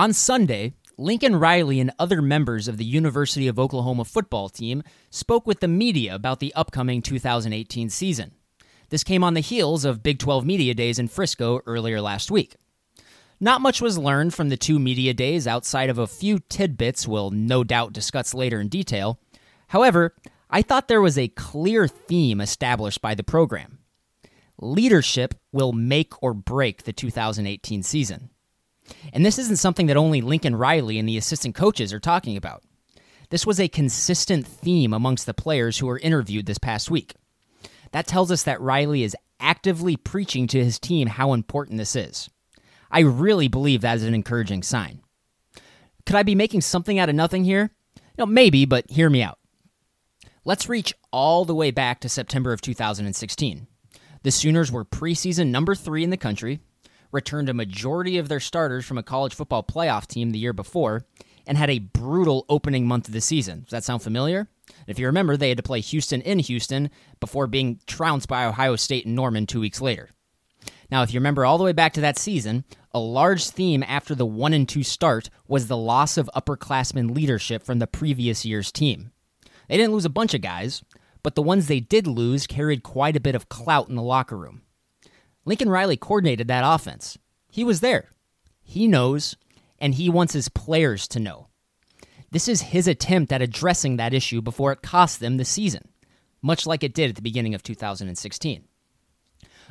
[0.00, 5.46] On Sunday, Lincoln Riley and other members of the University of Oklahoma football team spoke
[5.46, 8.32] with the media about the upcoming 2018 season.
[8.88, 12.56] This came on the heels of Big 12 Media Days in Frisco earlier last week.
[13.40, 17.30] Not much was learned from the two media days outside of a few tidbits we'll
[17.30, 19.20] no doubt discuss later in detail.
[19.68, 20.14] However,
[20.48, 23.80] I thought there was a clear theme established by the program.
[24.58, 28.30] Leadership will make or break the 2018 season.
[29.12, 32.62] And this isn't something that only Lincoln Riley and the assistant coaches are talking about.
[33.30, 37.14] This was a consistent theme amongst the players who were interviewed this past week.
[37.92, 42.28] That tells us that Riley is actively preaching to his team how important this is.
[42.90, 45.00] I really believe that is an encouraging sign.
[46.06, 47.70] Could I be making something out of nothing here?
[48.18, 49.38] No, maybe, but hear me out.
[50.44, 53.66] Let's reach all the way back to September of 2016.
[54.22, 56.60] The Sooners were preseason number three in the country,
[57.12, 61.04] returned a majority of their starters from a college football playoff team the year before,
[61.46, 63.62] and had a brutal opening month of the season.
[63.62, 64.48] Does that sound familiar?
[64.86, 68.76] If you remember, they had to play Houston in Houston before being trounced by Ohio
[68.76, 70.10] State and Norman two weeks later.
[70.90, 74.14] Now, if you remember all the way back to that season, a large theme after
[74.14, 78.72] the 1 and 2 start was the loss of upperclassmen leadership from the previous year's
[78.72, 79.12] team.
[79.68, 80.82] They didn't lose a bunch of guys,
[81.22, 84.36] but the ones they did lose carried quite a bit of clout in the locker
[84.36, 84.62] room.
[85.44, 87.18] Lincoln Riley coordinated that offense.
[87.50, 88.10] He was there.
[88.62, 89.36] He knows,
[89.78, 91.48] and he wants his players to know.
[92.30, 95.88] This is his attempt at addressing that issue before it costs them the season,
[96.42, 98.64] much like it did at the beginning of 2016.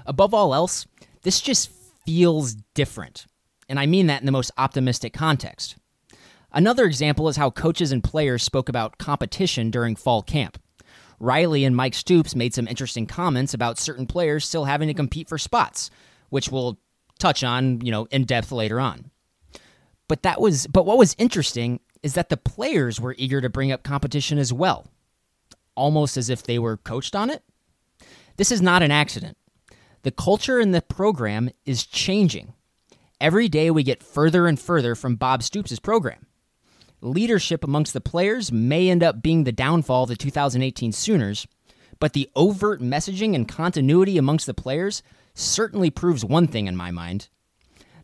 [0.05, 0.85] Above all else,
[1.21, 1.71] this just
[2.05, 3.27] feels different,
[3.69, 5.77] and I mean that in the most optimistic context.
[6.51, 10.57] Another example is how coaches and players spoke about competition during fall camp.
[11.19, 15.27] Riley and Mike Stoops made some interesting comments about certain players still having to compete
[15.27, 15.89] for spots,
[16.29, 16.79] which we'll
[17.19, 19.11] touch on, you know, in depth later on.
[20.07, 23.71] But that was but what was interesting is that the players were eager to bring
[23.71, 24.87] up competition as well,
[25.75, 27.43] almost as if they were coached on it.
[28.37, 29.37] This is not an accident.
[30.03, 32.53] The culture in the program is changing.
[33.19, 36.25] Every day we get further and further from Bob Stoops' program
[37.01, 41.47] leadership amongst the players may end up being the downfall of the 2018 Sooners,
[41.99, 46.91] but the overt messaging and continuity amongst the players certainly proves one thing in my
[46.91, 47.29] mind.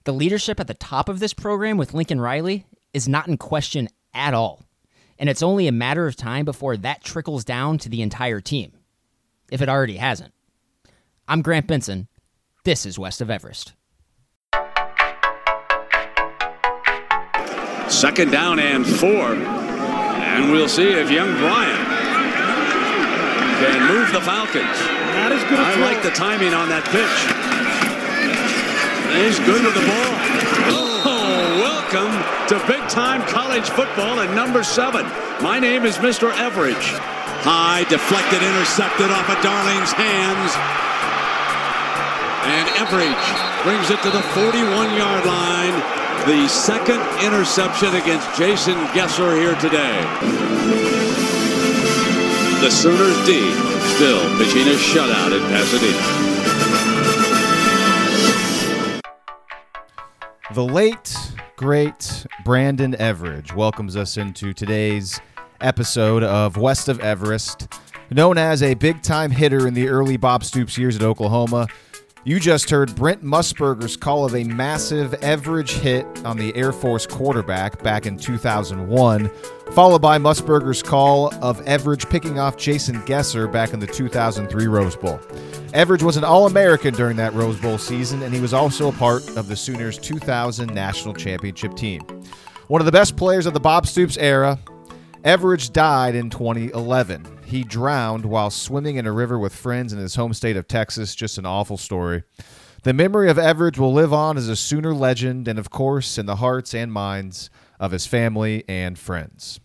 [0.04, 3.90] The leadership at the top of this program with Lincoln Riley is not in question
[4.14, 4.64] at all,
[5.18, 8.74] and it's only a matter of time before that trickles down to the entire team,
[9.52, 10.34] if it already hasn't.
[11.28, 12.08] I'm Grant Benson.
[12.64, 13.74] This is West of Everest.
[17.96, 19.40] Second down and four.
[19.40, 21.80] And we'll see if young Bryant
[23.64, 24.78] can move the Falcons.
[25.16, 25.56] That is good.
[25.56, 27.16] I like the timing on that pitch.
[29.16, 30.12] He's good with the ball.
[31.08, 32.12] Oh, welcome
[32.52, 35.08] to big time college football at number seven.
[35.40, 36.36] My name is Mr.
[36.36, 37.00] Everage.
[37.48, 40.52] High, deflected, intercepted off of Darling's hands.
[42.44, 43.28] And Everage
[43.64, 50.02] brings it to the 41 yard line the second interception against Jason Gesser here today.
[52.62, 53.54] The Sooners D
[53.94, 56.26] still pitching a shutout in Pasadena.
[60.56, 61.16] The late,
[61.58, 65.22] great Brandon Everage welcomes us into today's
[65.62, 67.68] episode of West of Everest.
[68.10, 71.68] Known as a big time hitter in the early Bob Stoops years at Oklahoma,
[72.26, 77.06] you just heard Brent Musburger's call of a massive Everage hit on the Air Force
[77.06, 79.30] quarterback back in 2001,
[79.74, 84.96] followed by Musburger's call of Everage picking off Jason Gesser back in the 2003 Rose
[84.96, 85.20] Bowl.
[85.74, 88.94] Everage was an All American during that Rose Bowl season, and he was also a
[88.94, 92.02] part of the Sooners' 2000 National Championship team.
[92.70, 94.58] One of the best players of the Bob Stoops era,
[95.24, 97.35] Everage died in 2011.
[97.46, 101.14] He drowned while swimming in a river with friends in his home state of Texas.
[101.14, 102.24] Just an awful story.
[102.82, 106.26] The memory of Everage will live on as a Sooner legend and, of course, in
[106.26, 109.60] the hearts and minds of his family and friends.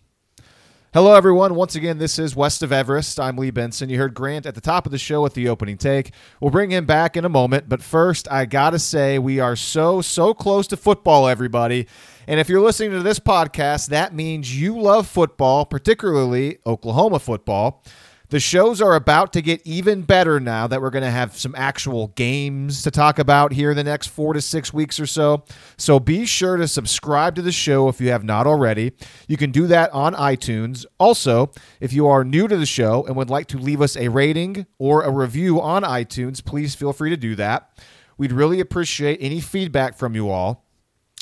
[0.93, 1.55] Hello, everyone.
[1.55, 3.19] Once again, this is West of Everest.
[3.19, 3.89] I'm Lee Benson.
[3.89, 6.11] You heard Grant at the top of the show with the opening take.
[6.41, 9.55] We'll bring him back in a moment, but first, I got to say, we are
[9.55, 11.87] so, so close to football, everybody.
[12.31, 17.83] And if you're listening to this podcast, that means you love football, particularly Oklahoma football.
[18.29, 21.53] The shows are about to get even better now that we're going to have some
[21.57, 25.43] actual games to talk about here in the next four to six weeks or so.
[25.75, 28.93] So be sure to subscribe to the show if you have not already.
[29.27, 30.85] You can do that on iTunes.
[31.01, 31.51] Also,
[31.81, 34.67] if you are new to the show and would like to leave us a rating
[34.79, 37.77] or a review on iTunes, please feel free to do that.
[38.17, 40.65] We'd really appreciate any feedback from you all.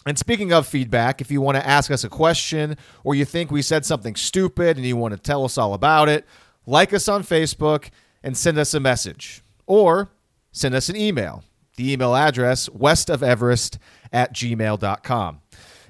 [0.06, 3.52] And speaking of feedback, if you want to ask us a question or you think
[3.52, 6.26] we said something stupid and you want to tell us all about it,
[6.66, 7.90] like us on Facebook
[8.24, 9.44] and send us a message.
[9.66, 10.10] Or
[10.52, 11.44] send us an email.
[11.76, 13.78] The email address, westofeverest
[14.12, 15.42] at gmail.com.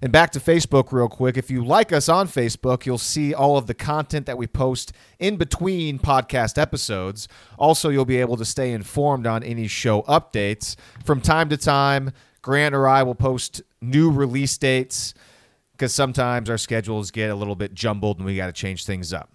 [0.02, 1.36] And back to Facebook, real quick.
[1.36, 4.94] If you like us on Facebook, you'll see all of the content that we post
[5.20, 7.28] in between podcast episodes.
[7.58, 10.78] Also, you'll be able to stay informed on any show updates.
[11.04, 12.12] From time to time,
[12.42, 15.14] Grant or I will post new release dates
[15.74, 19.14] because sometimes our schedules get a little bit jumbled and we got to change things
[19.14, 19.30] up.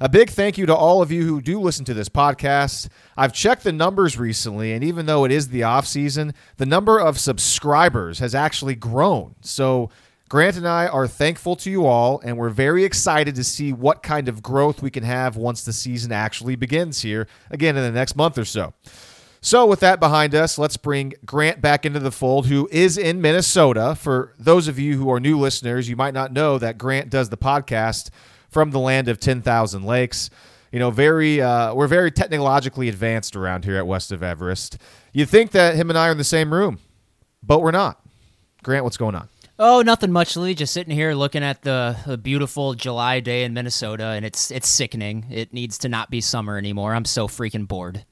[0.00, 2.88] A big thank you to all of you who do listen to this podcast.
[3.16, 6.98] I've checked the numbers recently, and even though it is the off season, the number
[6.98, 9.36] of subscribers has actually grown.
[9.40, 9.90] So
[10.28, 14.02] Grant and I are thankful to you all, and we're very excited to see what
[14.02, 17.92] kind of growth we can have once the season actually begins here again in the
[17.92, 18.74] next month or so.
[19.44, 23.20] So, with that behind us, let's bring Grant back into the fold, who is in
[23.20, 23.94] Minnesota.
[23.94, 27.28] For those of you who are new listeners, you might not know that Grant does
[27.28, 28.08] the podcast
[28.48, 30.30] from the land of 10,000 lakes.
[30.72, 34.78] You know, very uh, we're very technologically advanced around here at West of Everest.
[35.12, 36.78] You'd think that him and I are in the same room,
[37.42, 38.00] but we're not.
[38.62, 39.28] Grant, what's going on?
[39.58, 40.54] Oh, nothing much, Lee.
[40.54, 44.70] Just sitting here looking at the, the beautiful July day in Minnesota, and it's it's
[44.70, 45.26] sickening.
[45.30, 46.94] It needs to not be summer anymore.
[46.94, 48.06] I'm so freaking bored.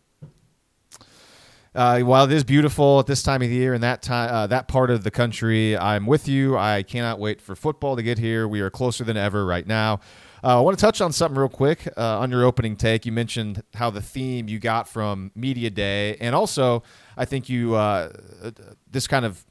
[1.74, 4.46] Uh, while it is beautiful at this time of the year and that time, uh,
[4.46, 6.56] that part of the country, I'm with you.
[6.58, 8.46] I cannot wait for football to get here.
[8.46, 10.00] We are closer than ever right now.
[10.44, 13.06] Uh, I want to touch on something real quick uh, on your opening take.
[13.06, 16.82] You mentioned how the theme you got from Media Day, and also
[17.16, 18.10] I think you uh,
[18.90, 19.42] this kind of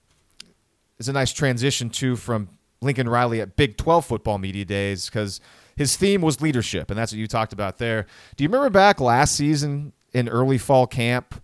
[0.99, 2.49] is a nice transition to from
[2.81, 5.39] Lincoln Riley at Big 12 football media days because
[5.75, 8.05] his theme was leadership, and that's what you talked about there.
[8.35, 11.41] Do you remember back last season in early fall camp?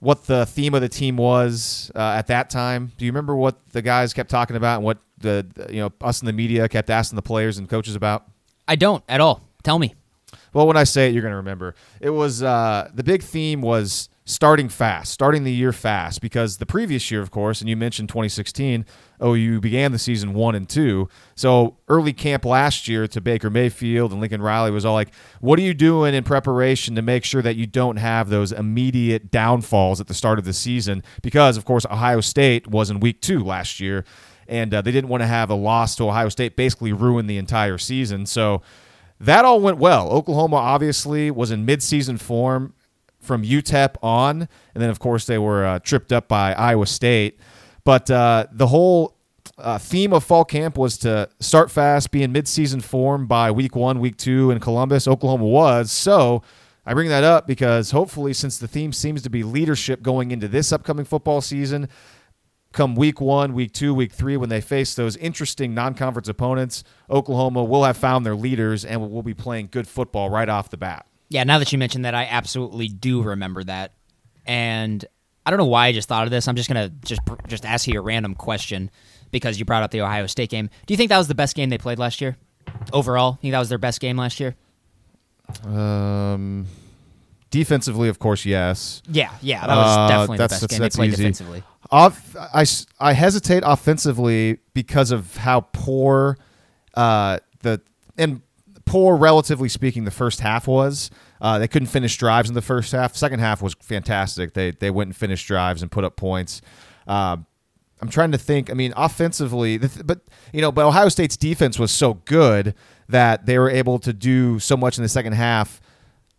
[0.00, 2.92] What the theme of the team was uh, at that time?
[2.96, 6.22] Do you remember what the guys kept talking about and what the you know us
[6.22, 8.24] in the media kept asking the players and coaches about?
[8.66, 9.42] I don't at all.
[9.62, 9.94] Tell me.
[10.52, 11.74] Well, when I say it, you're going to remember.
[12.00, 16.66] It was uh, the big theme was starting fast, starting the year fast, because the
[16.66, 18.84] previous year, of course, and you mentioned 2016,
[19.22, 21.08] OU began the season one and two.
[21.34, 25.58] So early camp last year to Baker Mayfield and Lincoln Riley was all like, "What
[25.58, 30.00] are you doing in preparation to make sure that you don't have those immediate downfalls
[30.00, 33.42] at the start of the season?" Because of course, Ohio State was in week two
[33.42, 34.04] last year,
[34.46, 37.38] and uh, they didn't want to have a loss to Ohio State basically ruin the
[37.38, 38.26] entire season.
[38.26, 38.62] So.
[39.20, 40.10] That all went well.
[40.10, 42.72] Oklahoma obviously was in midseason form
[43.20, 44.42] from UTEP on,
[44.74, 47.38] and then of course they were uh, tripped up by Iowa State.
[47.88, 49.16] But uh, the whole
[49.56, 53.74] uh, theme of fall camp was to start fast, be in midseason form by week
[53.74, 55.08] one, week two in Columbus.
[55.08, 56.42] Oklahoma was so.
[56.84, 60.48] I bring that up because hopefully, since the theme seems to be leadership going into
[60.48, 61.88] this upcoming football season,
[62.72, 66.84] come week one, week two, week three, when they face those interesting non conference opponents,
[67.08, 70.76] Oklahoma will have found their leaders and will be playing good football right off the
[70.76, 71.06] bat.
[71.30, 73.94] Yeah, now that you mentioned that, I absolutely do remember that,
[74.44, 75.06] and
[75.48, 76.46] I don't know why I just thought of this.
[76.46, 78.90] I'm just gonna just just ask you a random question
[79.30, 80.68] because you brought up the Ohio State game.
[80.84, 82.36] Do you think that was the best game they played last year?
[82.92, 84.56] Overall, you think that was their best game last year?
[85.64, 86.66] Um,
[87.50, 89.00] defensively, of course, yes.
[89.10, 91.16] Yeah, yeah, that was uh, definitely the best game they played easy.
[91.16, 91.62] defensively.
[91.90, 92.66] Off, I,
[93.00, 96.36] I hesitate offensively because of how poor
[96.92, 97.80] uh, the
[98.18, 98.42] and
[98.84, 101.10] poor, relatively speaking, the first half was.
[101.40, 103.14] Uh, they couldn't finish drives in the first half.
[103.16, 104.54] Second half was fantastic.
[104.54, 106.60] They they went and finished drives and put up points.
[107.06, 107.38] Uh,
[108.00, 108.70] I'm trying to think.
[108.70, 110.20] I mean, offensively, but
[110.52, 112.74] you know, but Ohio State's defense was so good
[113.08, 115.80] that they were able to do so much in the second half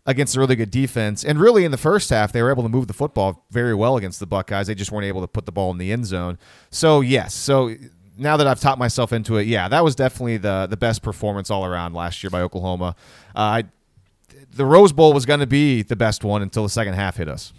[0.06, 1.24] against a really good defense.
[1.24, 3.96] And really, in the first half, they were able to move the football very well
[3.96, 4.66] against the Buckeyes.
[4.66, 6.38] They just weren't able to put the ball in the end zone.
[6.70, 7.74] So yes, so
[8.16, 11.50] now that I've taught myself into it, yeah, that was definitely the the best performance
[11.50, 12.96] all around last year by Oklahoma.
[13.34, 13.64] Uh, I,
[14.52, 17.28] the Rose Bowl was going to be the best one until the second half hit
[17.28, 17.52] us.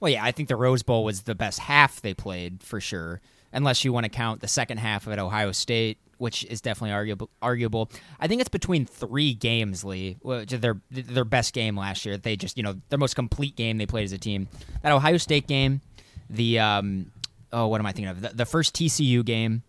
[0.00, 3.20] Well, yeah, I think the Rose Bowl was the best half they played for sure,
[3.52, 6.92] unless you want to count the second half of at Ohio State, which is definitely
[6.92, 7.30] arguable.
[7.40, 7.90] Arguable.
[8.20, 12.16] I think it's between three games, Lee, their their best game last year.
[12.18, 14.48] They just you know their most complete game they played as a team.
[14.82, 15.80] That Ohio State game,
[16.28, 17.10] the um,
[17.52, 18.20] oh, what am I thinking of?
[18.20, 19.62] The, the first TCU game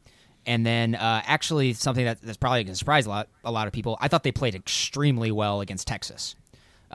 [0.46, 3.68] and then uh, actually something that, that's probably going to surprise a lot a lot
[3.68, 3.98] of people.
[4.00, 6.36] I thought they played extremely well against Texas.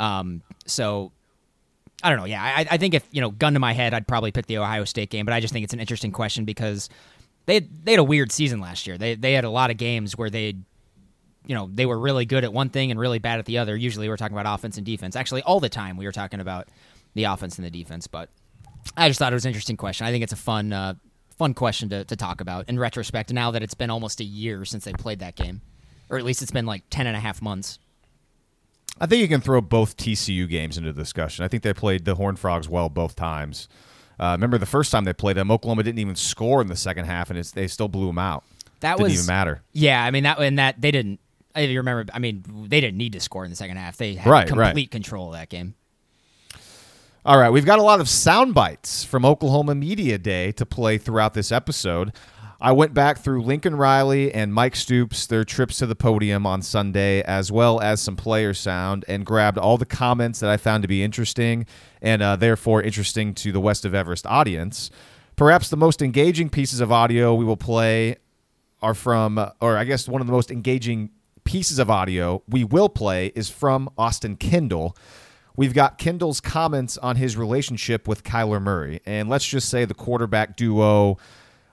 [0.01, 1.13] Um, so
[2.03, 2.25] I don't know.
[2.25, 4.57] Yeah, I, I, think if you know, gun to my head, I'd probably pick the
[4.57, 5.27] Ohio State game.
[5.27, 6.89] But I just think it's an interesting question because
[7.45, 8.97] they they had a weird season last year.
[8.97, 10.57] They they had a lot of games where they,
[11.47, 13.77] you know, they were really good at one thing and really bad at the other.
[13.77, 15.17] Usually, we're talking about offense and defense.
[15.17, 16.69] Actually, all the time we were talking about
[17.15, 18.07] the offense and the defense.
[18.07, 18.31] But
[18.97, 20.07] I just thought it was an interesting question.
[20.07, 20.95] I think it's a fun uh,
[21.37, 23.31] fun question to, to talk about in retrospect.
[23.33, 25.61] Now that it's been almost a year since they played that game,
[26.09, 27.79] or at least it's been like 10 and a half months.
[29.01, 31.45] I think you can throw both TCU games into discussion.
[31.45, 33.69] I think they played the Horned Frogs well both times.
[34.19, 37.07] Uh, remember the first time they played them, Oklahoma didn't even score in the second
[37.07, 38.45] half, and they still blew them out.
[38.81, 39.63] That didn't was even matter.
[39.73, 41.21] Yeah, I mean that and that they didn't.
[41.57, 43.97] If you remember, I mean they didn't need to score in the second half.
[43.97, 44.91] They had Right, complete right.
[44.91, 45.75] control of that game.
[47.25, 50.97] All right, we've got a lot of sound bites from Oklahoma Media Day to play
[50.97, 52.13] throughout this episode.
[52.63, 56.61] I went back through Lincoln Riley and Mike Stoops, their trips to the podium on
[56.61, 60.83] Sunday, as well as some player sound, and grabbed all the comments that I found
[60.83, 61.65] to be interesting
[62.03, 64.91] and uh, therefore interesting to the West of Everest audience.
[65.37, 68.17] Perhaps the most engaging pieces of audio we will play
[68.83, 71.13] are from, uh, or I guess one of the most engaging
[71.45, 74.95] pieces of audio we will play is from Austin Kendall.
[75.57, 79.01] We've got Kendall's comments on his relationship with Kyler Murray.
[79.07, 81.17] And let's just say the quarterback duo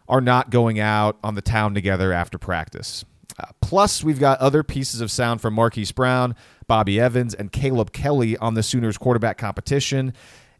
[0.07, 3.03] are not going out on the town together after practice.
[3.39, 6.35] Uh, plus, we've got other pieces of sound from Marquise Brown,
[6.67, 10.13] Bobby Evans, and Caleb Kelly on the Sooners quarterback competition.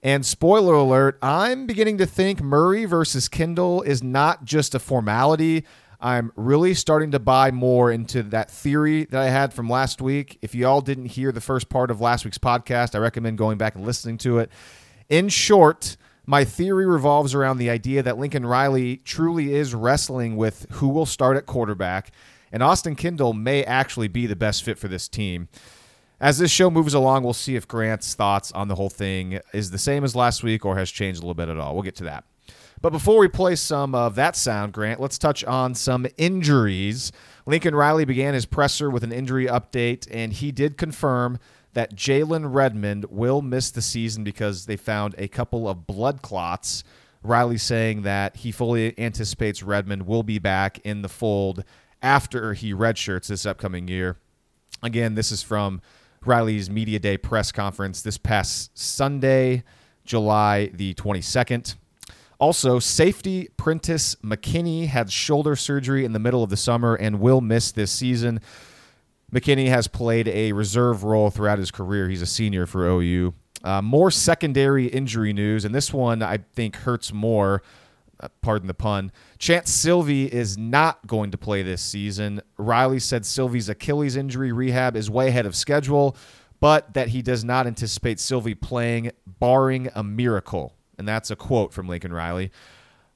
[0.04, 5.66] And spoiler alert, I'm beginning to think Murray versus Kendall is not just a formality.
[6.00, 10.38] I'm really starting to buy more into that theory that I had from last week.
[10.44, 13.58] If you all didn't hear the first part of last week's podcast, I recommend going
[13.58, 14.52] back and listening to it.
[15.10, 20.68] In short, my theory revolves around the idea that Lincoln Riley truly is wrestling with
[20.72, 22.12] who will start at quarterback,
[22.52, 25.48] and Austin Kendall may actually be the best fit for this team.
[26.20, 29.72] As this show moves along, we'll see if Grant's thoughts on the whole thing is
[29.72, 31.74] the same as last week or has changed a little bit at all.
[31.74, 32.26] We'll get to that.
[32.82, 37.12] But before we play some of that sound, Grant, let's touch on some injuries.
[37.46, 41.40] Lincoln Riley began his presser with an injury update, and he did confirm
[41.78, 46.84] that Jalen Redmond will miss the season because they found a couple of blood clots.
[47.22, 51.64] Riley saying that he fully anticipates Redmond will be back in the fold
[52.02, 54.18] after he redshirts this upcoming year.
[54.82, 55.80] Again, this is from
[56.26, 59.64] Riley's Media Day press conference this past Sunday,
[60.04, 61.76] July the 22nd.
[62.40, 67.40] Also, safety Prentice McKinney had shoulder surgery in the middle of the summer and will
[67.40, 68.40] miss this season.
[69.34, 72.08] McKinney has played a reserve role throughout his career.
[72.08, 73.34] He's a senior for OU.
[73.64, 77.62] Uh, more secondary injury news, and this one I think hurts more.
[78.20, 79.12] Uh, pardon the pun.
[79.38, 82.42] Chanse Sylvie is not going to play this season.
[82.58, 86.16] Riley said Sylvie's Achilles injury rehab is way ahead of schedule,
[86.60, 90.74] but that he does not anticipate Sylvie playing, barring a miracle.
[90.98, 92.52] And that's a quote from Lincoln Riley.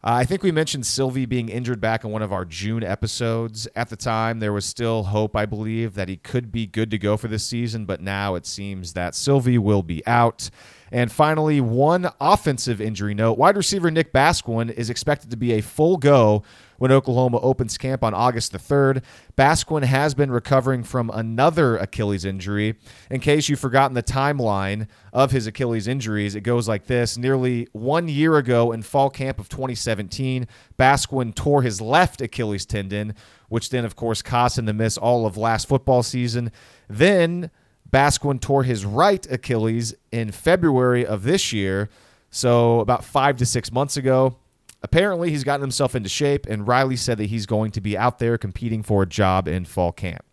[0.04, 3.68] Uh, I think we mentioned Sylvie being injured back in one of our June episodes.
[3.76, 6.98] At the time, there was still hope, I believe, that he could be good to
[6.98, 10.50] go for this season, but now it seems that Sylvie will be out.
[10.92, 15.62] And finally, one offensive injury note wide receiver Nick Basquine is expected to be a
[15.62, 16.44] full go
[16.82, 19.04] when Oklahoma opens camp on August the 3rd.
[19.38, 22.76] Basquine has been recovering from another Achilles injury.
[23.10, 27.18] In case you've forgotten the timeline of his Achilles injuries, it goes like this.
[27.18, 33.14] Nearly one year ago in fall camp of 2017, Basquine tore his left Achilles tendon,
[33.48, 36.52] which then, of course, cost him to miss all of last football season.
[36.90, 37.52] Then
[37.92, 41.90] Basquine tore his right Achilles in February of this year,
[42.30, 44.38] so about five to six months ago.
[44.84, 48.20] Apparently, he's gotten himself into shape, and Riley said that he's going to be out
[48.20, 50.24] there competing for a job in fall camp.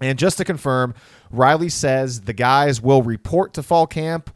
[0.00, 0.94] And just to confirm,
[1.30, 4.30] Riley says the guys will report to fall camp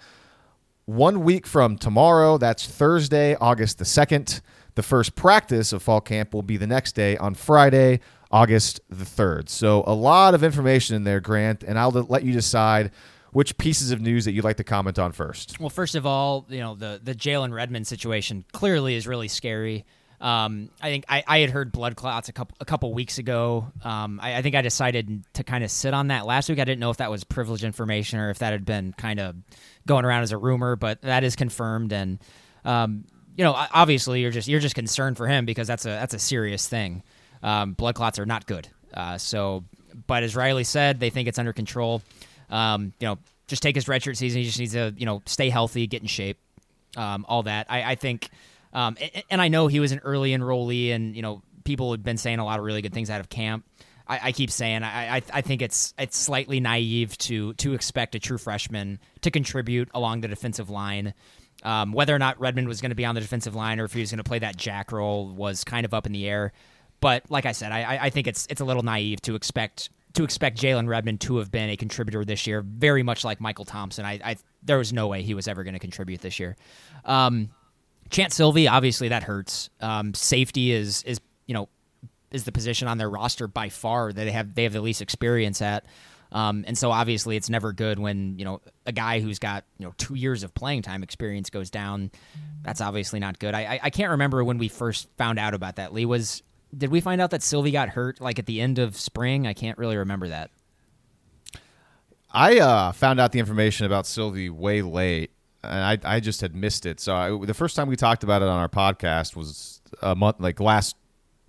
[0.86, 2.38] one week from tomorrow.
[2.38, 4.40] That's Thursday, August the 2nd.
[4.74, 8.00] The first practice of fall camp will be the next day on Friday,
[8.30, 9.48] August the 3rd.
[9.48, 12.92] So, a lot of information in there, Grant, and I'll let you decide
[13.32, 15.58] which pieces of news that you'd like to comment on first.
[15.60, 19.84] Well, first of all, you know the the Jalen Redmond situation clearly is really scary.
[20.20, 23.72] Um, I think I, I had heard blood clots a couple a couple weeks ago.
[23.82, 26.58] Um, I, I think I decided to kind of sit on that last week.
[26.58, 29.34] I didn't know if that was privileged information or if that had been kind of
[29.86, 31.92] going around as a rumor, but that is confirmed.
[31.92, 32.18] And
[32.66, 33.04] um,
[33.36, 36.18] you know, obviously, you're just you're just concerned for him because that's a that's a
[36.18, 37.02] serious thing.
[37.42, 38.68] Um, blood clots are not good.
[38.92, 39.64] Uh, so,
[40.06, 42.02] but as Riley said, they think it's under control.
[42.50, 44.40] Um, you know, just take his redshirt season.
[44.40, 46.38] He just needs to, you know, stay healthy, get in shape,
[46.96, 47.66] um, all that.
[47.68, 48.30] I, I think,
[48.72, 52.02] um, and, and I know he was an early enrollee, and you know, people had
[52.02, 53.64] been saying a lot of really good things out of camp.
[54.06, 58.14] I, I keep saying I, I, I think it's it's slightly naive to to expect
[58.16, 61.14] a true freshman to contribute along the defensive line.
[61.62, 63.92] Um, whether or not Redmond was going to be on the defensive line or if
[63.92, 66.52] he was going to play that jack role was kind of up in the air.
[67.00, 70.24] But like I said, I, I think it's it's a little naive to expect to
[70.24, 74.04] expect Jalen Redmond to have been a contributor this year, very much like Michael Thompson.
[74.04, 76.56] I, I there was no way he was ever going to contribute this year.
[77.04, 77.50] Um,
[78.10, 79.70] Chanse Sylvie, obviously that hurts.
[79.80, 81.68] Um, safety is is you know
[82.30, 85.00] is the position on their roster by far that they have they have the least
[85.02, 85.84] experience at.
[86.32, 89.86] Um, and so obviously it's never good when you know a guy who's got you
[89.86, 92.10] know two years of playing time experience goes down.
[92.62, 93.54] That's obviously not good.
[93.54, 95.92] I, I, I can't remember when we first found out about that.
[95.92, 96.42] Lee was
[96.76, 99.46] did we find out that Sylvie got hurt like at the end of spring?
[99.46, 100.50] I can't really remember that.
[102.32, 105.32] I uh, found out the information about Sylvie way late,
[105.64, 107.00] and I, I just had missed it.
[107.00, 110.36] So I, the first time we talked about it on our podcast was a month,
[110.38, 110.96] like last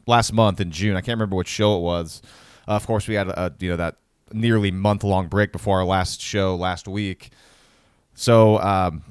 [0.08, 0.96] last month in June.
[0.96, 2.22] I can't remember what show it was.
[2.68, 3.98] Uh, of course, we had a, you know that
[4.34, 7.30] nearly month long break before our last show last week.
[8.16, 9.04] So um,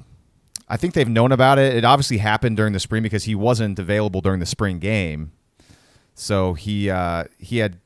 [0.67, 1.75] I think they've known about it.
[1.75, 5.31] It obviously happened during the spring because he wasn't available during the spring game.
[6.13, 7.79] So he uh, he had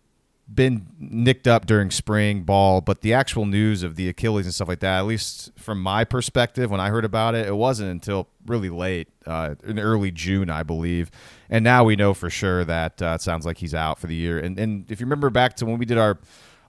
[0.53, 4.67] been nicked up during spring ball, but the actual news of the Achilles and stuff
[4.67, 8.27] like that, at least from my perspective, when I heard about it, it wasn't until
[8.45, 11.09] really late, uh, in early June, I believe.
[11.49, 14.15] And now we know for sure that uh, it sounds like he's out for the
[14.15, 14.37] year.
[14.39, 16.19] And and if you remember back to when we did our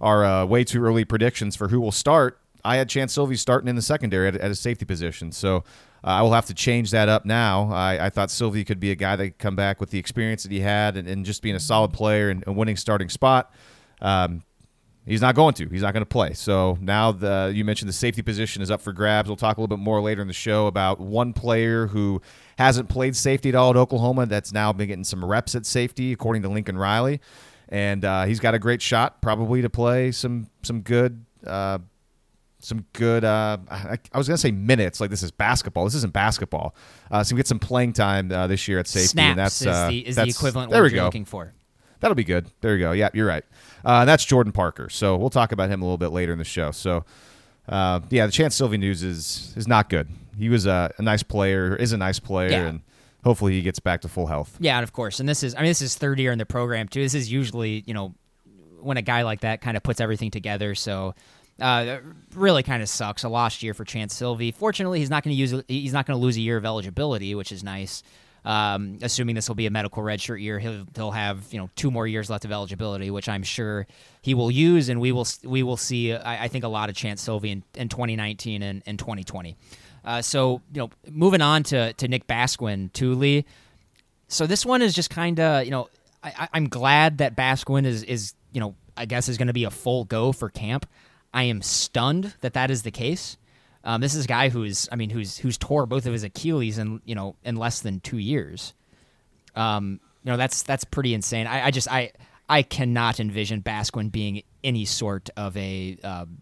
[0.00, 3.68] our uh, way too early predictions for who will start, I had Chanse Sylvie starting
[3.68, 5.32] in the secondary at, at a safety position.
[5.32, 5.64] So
[6.06, 7.70] I will have to change that up now.
[7.72, 10.44] I, I, thought Sylvie could be a guy that could come back with the experience
[10.44, 13.52] that he had and, and just being a solid player and a winning starting spot.
[14.00, 14.44] Um,
[15.04, 15.68] he's not going to.
[15.68, 16.34] He's not going to play.
[16.34, 19.28] So now the you mentioned the safety position is up for grabs.
[19.28, 22.22] We'll talk a little bit more later in the show about one player who
[22.56, 26.12] hasn't played safety at all at Oklahoma that's now been getting some reps at safety,
[26.12, 27.20] according to Lincoln Riley,
[27.68, 31.24] and uh, he's got a great shot probably to play some some good.
[31.44, 31.78] Uh,
[32.66, 33.24] some good.
[33.24, 35.00] Uh, I, I, was gonna say minutes.
[35.00, 35.84] Like this is basketball.
[35.84, 36.74] This isn't basketball.
[37.12, 39.06] Uh, so we get some playing time uh, this year at safety.
[39.06, 41.04] Snaps and that's, is, uh, the, is that's, the equivalent there we go.
[41.04, 41.54] looking for.
[42.00, 42.50] That'll be good.
[42.62, 42.90] There you go.
[42.90, 43.44] Yeah, you're right.
[43.84, 44.88] Uh, that's Jordan Parker.
[44.90, 46.72] So we'll talk about him a little bit later in the show.
[46.72, 47.04] So
[47.68, 50.08] uh, yeah, the Chanse Sylvie news is is not good.
[50.36, 52.66] He was a, a nice player, is a nice player, Yeah.
[52.66, 52.80] and
[53.22, 54.56] hopefully he gets back to full health.
[54.58, 56.46] Yeah, and of course, and this is I mean this is third year in the
[56.46, 57.00] program too.
[57.00, 58.16] This is usually you know
[58.80, 60.74] when a guy like that kind of puts everything together.
[60.74, 61.14] So
[61.60, 61.98] uh,
[62.34, 63.24] really kind of sucks.
[63.24, 64.52] A lost year for Chanse Sylvie.
[64.52, 67.34] Fortunately, he's not going to use he's not going to lose a year of eligibility,
[67.34, 68.02] which is nice.
[68.44, 71.90] Um, assuming this will be a medical redshirt year, he'll he'll have you know two
[71.90, 73.86] more years left of eligibility, which I'm sure
[74.22, 76.12] he will use, and we will we will see.
[76.12, 79.56] I, I think a lot of Chanse Sylvie in, in 2019 and, and 2020.
[80.04, 83.44] Uh, so you know, moving on to to Nick Basquine, Lee.
[84.28, 85.88] So this one is just kind of you know
[86.22, 89.64] I, I'm glad that Basquine is is you know I guess is going to be
[89.64, 90.86] a full go for camp.
[91.36, 93.36] I am stunned that that is the case.
[93.84, 96.78] Um, this is a guy who's I mean who's who's tore both of his Achilles
[96.78, 98.72] in you know in less than two years.
[99.54, 101.46] Um, you know that's that's pretty insane.
[101.46, 102.12] I, I just I
[102.48, 106.38] I cannot envision Basquine being any sort of a um,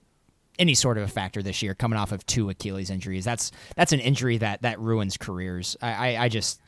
[0.61, 3.25] any sort of a factor this year, coming off of two Achilles injuries.
[3.25, 5.77] That's that's an injury that that ruins careers.
[5.83, 6.61] I, I, I just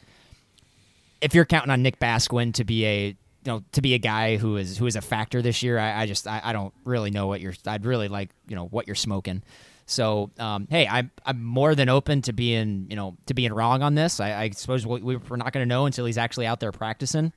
[1.21, 4.37] if you're counting on Nick Basquine to be a you know to be a guy
[4.37, 7.11] who is who is a factor this year, I, I just I, I don't really
[7.11, 7.55] know what you're.
[7.67, 9.43] I'd really like you know what you're smoking.
[9.87, 13.83] So um, hey, I'm I'm more than open to being you know to being wrong
[13.83, 14.19] on this.
[14.19, 17.33] I, I suppose we, we're not going to know until he's actually out there practicing.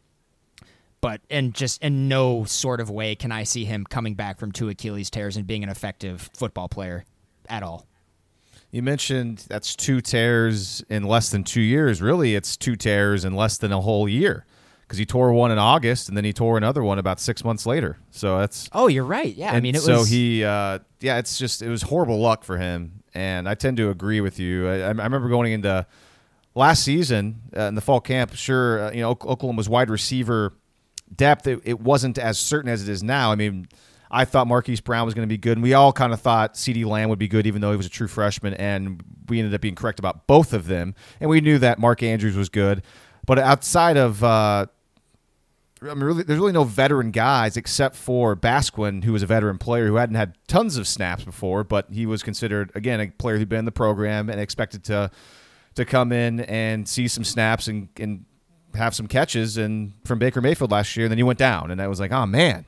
[1.02, 4.52] But in just in no sort of way can I see him coming back from
[4.52, 7.06] two Achilles tears and being an effective football player
[7.48, 7.86] at all.
[8.72, 12.02] You mentioned that's two tears in less than two years.
[12.02, 14.45] Really, it's two tears in less than a whole year
[14.89, 17.67] because he tore one in August and then he tore another one about six months
[17.67, 17.99] later.
[18.10, 19.32] So that's Oh, you're right.
[19.32, 22.19] Yeah, I mean it was so was he, uh, yeah, it's just it was horrible
[22.19, 24.67] luck for him, and I tend to agree with you.
[24.67, 25.86] I, I remember going into
[26.56, 28.34] last season uh, in the fall camp.
[28.34, 30.54] Sure, uh, you know Ok- Oklahoma's wide receiver
[31.15, 33.32] depth it, it wasn't as certain as it is now.
[33.32, 33.67] I mean,
[34.10, 36.56] I thought Marquise Brown was going to be good, and we all kind of thought
[36.56, 39.54] CeeDee Lamb would be good, even though he was a true freshman, and we ended
[39.54, 42.82] up being correct about both of them, and we knew that Mark Andrews was good,
[43.28, 44.65] but outside of uh,
[45.81, 49.57] I mean, really, there's really no veteran guys except for Basquine, who was a veteran
[49.57, 53.37] player who hadn't had tons of snaps before, but he was considered again a player
[53.37, 55.09] who'd been in the program and expected to
[55.75, 58.25] to come in and see some snaps and, and
[58.75, 61.05] have some catches and from Baker Mayfield last year.
[61.05, 62.65] And then he went down, and I was like, oh man,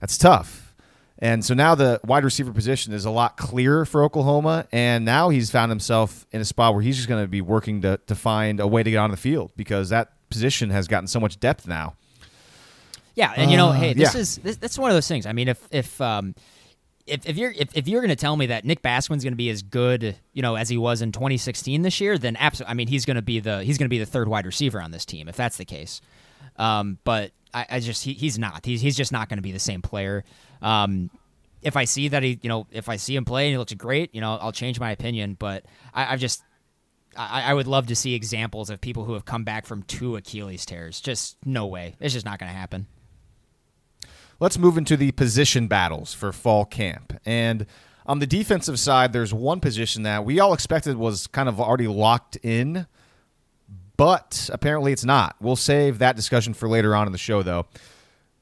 [0.00, 0.74] that's tough.
[1.18, 5.28] And so now the wide receiver position is a lot clearer for Oklahoma, and now
[5.28, 8.14] he's found himself in a spot where he's just going to be working to to
[8.14, 11.38] find a way to get on the field because that position has gotten so much
[11.38, 11.94] depth now.
[13.20, 14.20] Yeah, and you know, Uh, hey, this yeah.
[14.20, 15.26] is this, that's one of those things.
[15.26, 16.34] I mean, if if um
[17.06, 19.36] if, if you're if, if you're going to tell me that Nick Basquine's going to
[19.36, 22.70] be as good, you know, as he was in 2016 this year, then absolutely.
[22.70, 24.80] I mean, he's going to be the he's going to be the third wide receiver
[24.80, 26.00] on this team if that's the case.
[26.56, 28.64] Um, but I, I just he, he's not.
[28.64, 30.24] He's he's just not going to be the same player.
[30.62, 31.10] Um,
[31.62, 33.74] if I see that he, you know, if I see him play and he looks
[33.74, 35.36] great, you know, I'll change my opinion.
[35.38, 36.42] But I, I've just
[37.16, 40.16] I, I would love to see examples of people who have come back from two
[40.16, 41.00] Achilles tears.
[41.00, 41.96] Just no way.
[42.00, 42.86] It's just not going to happen.
[44.40, 47.12] Let's move into the position battles for fall camp.
[47.26, 47.66] And
[48.06, 51.86] on the defensive side, there's one position that we all expected was kind of already
[51.86, 52.86] locked in,
[53.98, 55.36] but apparently it's not.
[55.40, 57.66] We'll save that discussion for later on in the show, though.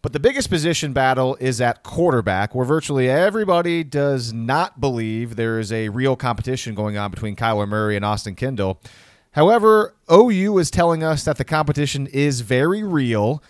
[0.01, 5.59] But the biggest position battle is at quarterback, where virtually everybody does not believe there
[5.59, 8.81] is a real competition going on between Kyler Murray and Austin Kendall.
[9.33, 13.43] However, OU is telling us that the competition is very real.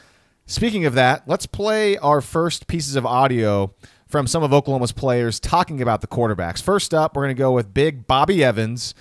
[0.50, 3.74] Speaking of that, let's play our first pieces of audio
[4.06, 6.62] from some of Oklahoma's players talking about the quarterbacks.
[6.62, 8.94] First up, we're going to go with big Bobby Evans,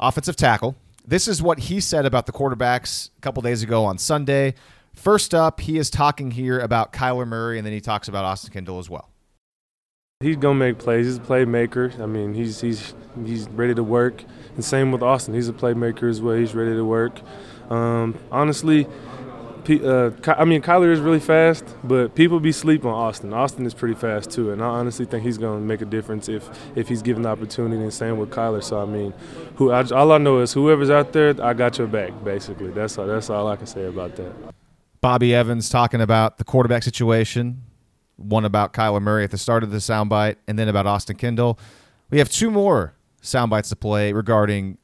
[0.00, 0.74] offensive tackle.
[1.06, 4.54] This is what he said about the quarterbacks a couple days ago on Sunday.
[4.94, 8.50] First up, he is talking here about Kyler Murray, and then he talks about Austin
[8.50, 9.10] Kendall as well.
[10.20, 11.04] He's gonna make plays.
[11.04, 12.00] He's a playmaker.
[12.00, 14.24] I mean, he's he's he's ready to work.
[14.54, 15.34] And same with Austin.
[15.34, 16.36] He's a playmaker as well.
[16.36, 17.20] He's ready to work.
[17.70, 18.88] Um, honestly,
[19.70, 23.32] uh, I mean, Kyler is really fast, but people be sleep on Austin.
[23.32, 26.28] Austin is pretty fast too, and I honestly think he's going to make a difference
[26.28, 27.82] if if he's given the opportunity.
[27.82, 28.62] And same with Kyler.
[28.62, 29.12] So I mean,
[29.56, 32.12] who I, all I know is whoever's out there, I got your back.
[32.24, 34.32] Basically, that's all, that's all I can say about that.
[35.00, 37.62] Bobby Evans talking about the quarterback situation,
[38.16, 41.58] one about Kyler Murray at the start of the soundbite, and then about Austin Kendall.
[42.10, 44.78] We have two more soundbites to play regarding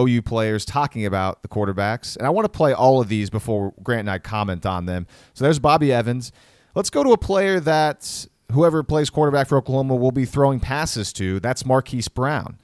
[0.00, 2.16] OU players talking about the quarterbacks.
[2.16, 5.06] And I want to play all of these before Grant and I comment on them.
[5.34, 6.32] So there's Bobby Evans.
[6.74, 11.12] Let's go to a player that whoever plays quarterback for Oklahoma will be throwing passes
[11.14, 11.40] to.
[11.40, 12.58] That's Marquise Brown.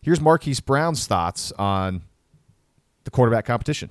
[0.00, 2.02] Here's Marquise Brown's thoughts on
[3.04, 3.90] the quarterback competition.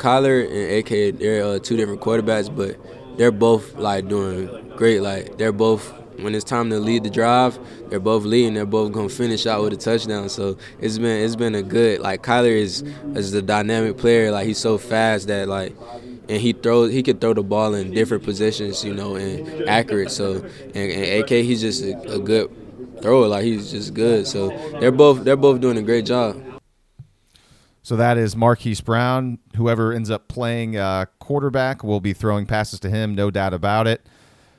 [0.00, 2.76] Kyler and AK, they're uh, two different quarterbacks, but
[3.16, 5.00] they're both like doing great.
[5.00, 8.54] Like they're both when it's time to lead the drive, they're both leading.
[8.54, 10.28] They're both gonna finish out with a touchdown.
[10.28, 12.82] So it's been it's been a good like Kyler is
[13.14, 14.30] is a dynamic player.
[14.30, 15.74] Like he's so fast that like
[16.28, 20.10] and he throws he could throw the ball in different positions, you know, and accurate.
[20.10, 20.36] So
[20.74, 22.50] and, and AK he's just a, a good
[23.02, 23.28] thrower.
[23.28, 24.26] Like he's just good.
[24.26, 24.48] So
[24.80, 26.42] they're both they're both doing a great job.
[27.82, 29.38] So that is Marquise Brown.
[29.54, 33.86] Whoever ends up playing uh, quarterback will be throwing passes to him, no doubt about
[33.86, 34.04] it.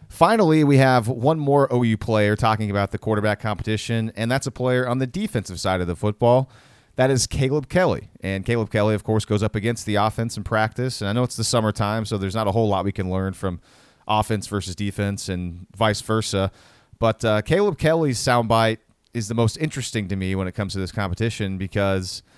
[0.10, 4.52] Finally, we have one more OU player talking about the quarterback competition, and that's a
[4.52, 6.50] player on the defensive side of the football.
[6.96, 8.10] That is Caleb Kelly.
[8.22, 11.02] And Caleb Kelly, of course, goes up against the offense in practice.
[11.02, 13.34] And I know it's the summertime, so there's not a whole lot we can learn
[13.34, 13.60] from
[14.08, 16.52] offense versus defense and vice versa.
[16.98, 18.80] But uh, Caleb Kelly's soundbite
[19.14, 22.24] is the most interesting to me when it comes to this competition because–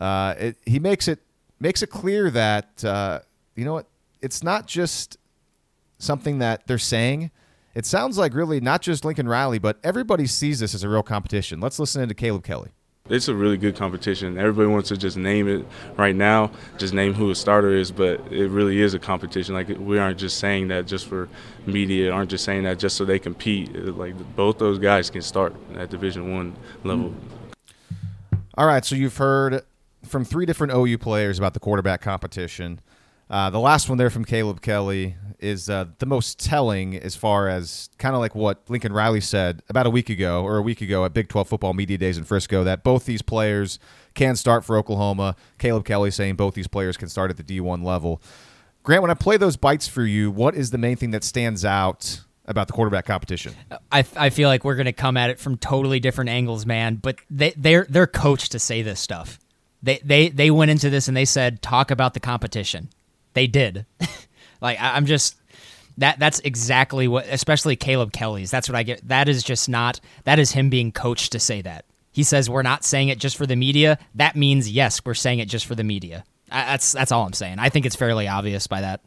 [0.00, 1.20] uh, it, he makes it
[1.60, 3.20] makes it clear that uh,
[3.54, 3.86] you know what
[4.20, 5.16] it's not just
[6.02, 7.30] something that they're saying.
[7.74, 11.02] It sounds like really not just Lincoln Riley, but everybody sees this as a real
[11.02, 11.60] competition.
[11.60, 12.70] Let's listen to Caleb Kelly.
[13.08, 14.38] It's a really good competition.
[14.38, 18.20] Everybody wants to just name it right now, just name who a starter is, but
[18.30, 19.54] it really is a competition.
[19.54, 21.28] Like we aren't just saying that just for
[21.66, 23.74] media, aren't just saying that just so they compete.
[23.74, 27.14] Like both those guys can start at Division One level.
[28.54, 29.62] All right, so you've heard
[30.04, 32.80] from three different OU players about the quarterback competition.
[33.32, 37.48] Uh, the last one there from Caleb Kelly is uh, the most telling as far
[37.48, 40.80] as kind of like what Lincoln Riley said about a week ago or a week
[40.80, 43.78] ago at Big 12 Football Media Days in Frisco that both these players
[44.14, 45.36] can start for Oklahoma.
[45.58, 48.22] Caleb Kelly saying both these players can start at the D1 level.
[48.82, 51.64] Grant, when I play those bites for you, what is the main thing that stands
[51.64, 53.54] out about the quarterback competition?
[53.90, 56.96] I, I feel like we're going to come at it from totally different angles, man.
[56.96, 59.38] But they they're they're coached to say this stuff.
[59.82, 62.88] They they they went into this and they said talk about the competition.
[63.34, 63.86] They did.
[64.62, 65.36] like I, I'm just
[65.98, 68.50] that that's exactly what especially Caleb Kelly's.
[68.50, 69.06] That's what I get.
[69.08, 71.84] That is just not that is him being coached to say that.
[72.12, 73.98] He says we're not saying it just for the media.
[74.14, 76.24] That means yes, we're saying it just for the media.
[76.50, 77.58] I, that's that's all I'm saying.
[77.58, 79.02] I think it's fairly obvious by that.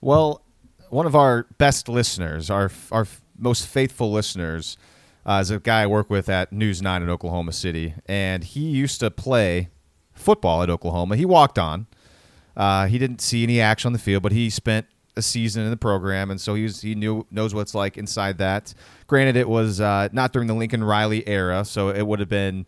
[0.00, 0.42] Well,
[0.90, 3.06] one of our best listeners, our our
[3.38, 4.76] most faithful listeners,
[5.24, 8.60] uh, is a guy I work with at News 9 in Oklahoma City, and he
[8.60, 9.70] used to play
[10.12, 11.16] football at Oklahoma.
[11.16, 11.86] He walked on.
[12.56, 14.86] Uh, he didn't see any action on the field, but he spent
[15.16, 17.98] a season in the program, and so he was, he knew knows what it's like
[17.98, 18.74] inside that.
[19.06, 22.66] Granted, it was uh, not during the Lincoln Riley era, so it would have been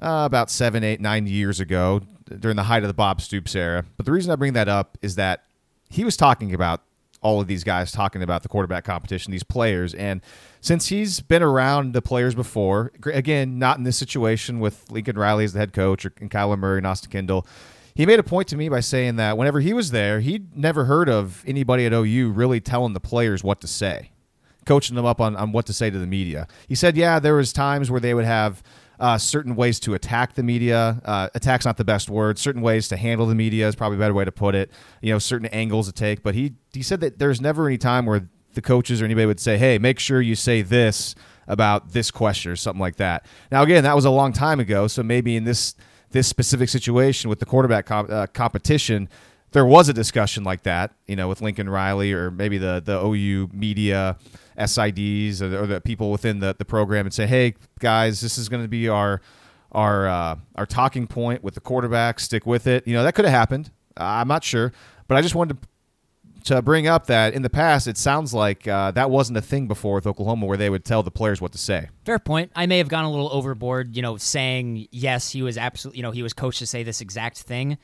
[0.00, 2.02] uh, about seven, eight, nine years ago
[2.38, 3.84] during the height of the Bob Stoops era.
[3.96, 5.44] But the reason I bring that up is that
[5.88, 6.82] he was talking about
[7.22, 10.22] all of these guys talking about the quarterback competition, these players, and
[10.62, 15.44] since he's been around the players before, again, not in this situation with Lincoln Riley
[15.44, 17.46] as the head coach or and Kyler Murray and Austin Kendall,
[17.94, 20.84] he made a point to me by saying that whenever he was there, he'd never
[20.84, 24.10] heard of anybody at OU really telling the players what to say,
[24.66, 26.46] coaching them up on, on what to say to the media.
[26.68, 28.62] He said, yeah, there was times where they would have
[29.00, 31.00] uh, certain ways to attack the media.
[31.04, 32.38] Uh, attack's not the best word.
[32.38, 34.70] Certain ways to handle the media is probably a better way to put it.
[35.00, 36.22] You know, certain angles to take.
[36.22, 39.40] But he he said that there's never any time where the coaches or anybody would
[39.40, 41.14] say, "Hey, make sure you say this
[41.48, 44.86] about this question or something like that." Now, again, that was a long time ago,
[44.86, 45.74] so maybe in this
[46.10, 49.08] this specific situation with the quarterback comp- uh, competition,
[49.52, 53.00] there was a discussion like that, you know, with Lincoln Riley or maybe the the
[53.04, 54.16] OU media
[54.58, 58.48] SIDs or, or the people within the, the program and say, "Hey, guys, this is
[58.48, 59.20] going to be our
[59.72, 62.20] our uh, our talking point with the quarterback.
[62.20, 63.70] Stick with it." You know, that could have happened.
[63.96, 64.72] I'm not sure,
[65.08, 65.68] but I just wanted to
[66.44, 69.68] to bring up that in the past, it sounds like uh, that wasn't a thing
[69.68, 71.88] before with Oklahoma, where they would tell the players what to say.
[72.04, 72.52] Fair point.
[72.54, 76.02] I may have gone a little overboard, you know, saying yes, he was absolutely, you
[76.02, 77.78] know, he was coached to say this exact thing.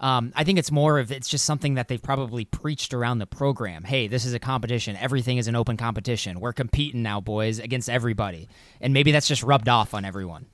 [0.00, 3.26] Um, I think it's more of it's just something that they've probably preached around the
[3.26, 3.82] program.
[3.82, 4.96] Hey, this is a competition.
[4.96, 6.38] Everything is an open competition.
[6.38, 8.48] We're competing now, boys, against everybody,
[8.80, 10.46] and maybe that's just rubbed off on everyone.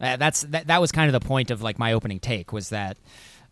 [0.00, 2.68] Uh, that's that, that was kind of the point of like my opening take was
[2.68, 2.98] that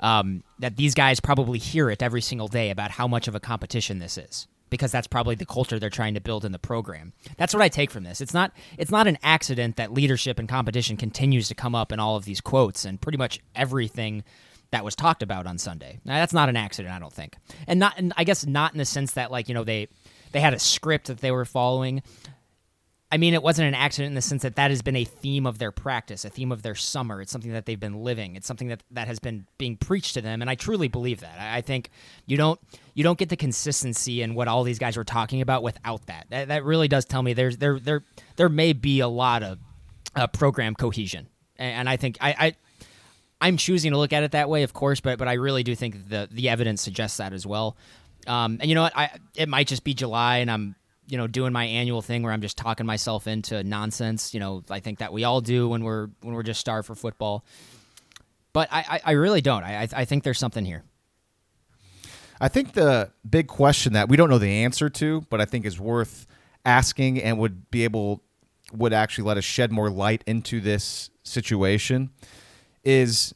[0.01, 3.41] um, that these guys probably hear it every single day about how much of a
[3.41, 7.13] competition this is because that's probably the culture they're trying to build in the program.
[7.37, 8.21] That's what I take from this.
[8.21, 12.01] It's not it's not an accident that leadership and competition continues to come up in
[12.01, 14.25] all of these quotes and pretty much everything
[14.73, 16.01] that was talked about on Sunday.
[16.05, 18.79] Now, that's not an accident, I don't think, and not, and I guess not in
[18.79, 19.89] the sense that like you know they
[20.33, 22.03] they had a script that they were following.
[23.11, 25.47] I mean, it wasn't an accident in the sense that that has been a theme
[25.47, 27.21] of their practice, a theme of their summer.
[27.21, 28.35] It's something that they've been living.
[28.35, 31.38] It's something that, that has been being preached to them, and I truly believe that.
[31.38, 31.90] I, think
[32.27, 32.61] you don't
[32.95, 36.27] you don't get the consistency in what all these guys were talking about without that.
[36.31, 38.03] That, that really does tell me there's there there
[38.35, 39.59] there may be a lot of
[40.16, 42.57] uh, program cohesion, and, and I think I, I
[43.40, 45.77] I'm choosing to look at it that way, of course, but but I really do
[45.77, 47.77] think the the evidence suggests that as well.
[48.27, 48.97] Um, and you know what?
[48.97, 50.75] I it might just be July, and I'm
[51.07, 54.35] you know doing my annual thing where I'm just talking myself into nonsense.
[54.35, 56.95] You know, I think that we all do when we're when we're just starved for
[56.95, 57.45] football.
[58.53, 59.64] But I, I, I really don't.
[59.64, 60.85] I I think there's something here.
[62.40, 65.64] I think the big question that we don't know the answer to, but I think
[65.64, 66.27] is worth
[66.64, 68.23] asking and would be able
[68.73, 72.11] would actually let us shed more light into this situation
[72.85, 73.35] is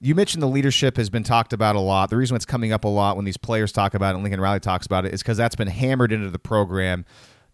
[0.00, 2.10] you mentioned the leadership has been talked about a lot.
[2.10, 4.40] The reason it's coming up a lot when these players talk about it and Lincoln
[4.40, 7.04] Riley talks about it is because that's been hammered into the program.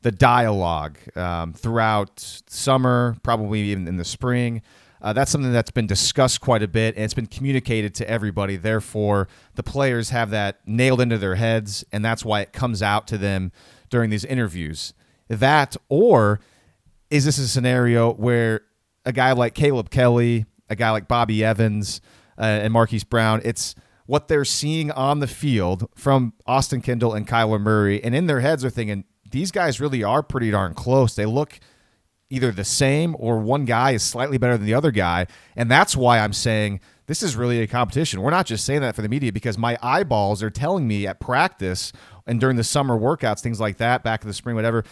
[0.02, 4.60] The dialogue um, throughout summer, probably even in the spring.
[5.00, 8.56] Uh, that's something that's been discussed quite a bit and it's been communicated to everybody.
[8.56, 13.06] Therefore, the players have that nailed into their heads, and that's why it comes out
[13.08, 13.52] to them
[13.88, 14.92] during these interviews.
[15.28, 16.40] That, or
[17.08, 18.62] is this a scenario where
[19.06, 22.00] a guy like Caleb Kelly, a guy like Bobby Evans,
[22.38, 23.40] uh, and Marquise Brown.
[23.44, 23.74] It's
[24.06, 28.40] what they're seeing on the field from Austin Kendall and Kyler Murray, and in their
[28.40, 31.14] heads they're thinking these guys really are pretty darn close.
[31.14, 31.58] They look
[32.30, 35.96] either the same or one guy is slightly better than the other guy, and that's
[35.96, 38.22] why I'm saying this is really a competition.
[38.22, 41.20] We're not just saying that for the media because my eyeballs are telling me at
[41.20, 41.92] practice
[42.26, 44.84] and during the summer workouts, things like that, back in the spring, whatever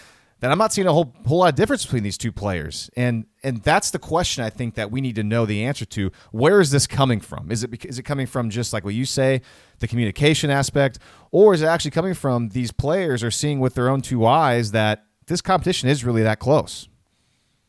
[0.43, 2.91] that I'm not seeing a whole whole lot of difference between these two players.
[2.97, 6.11] And and that's the question I think that we need to know the answer to.
[6.33, 7.53] Where is this coming from?
[7.53, 9.41] Is it is it coming from just like what you say,
[9.79, 10.99] the communication aspect,
[11.31, 14.73] or is it actually coming from these players are seeing with their own two eyes
[14.73, 16.89] that this competition is really that close?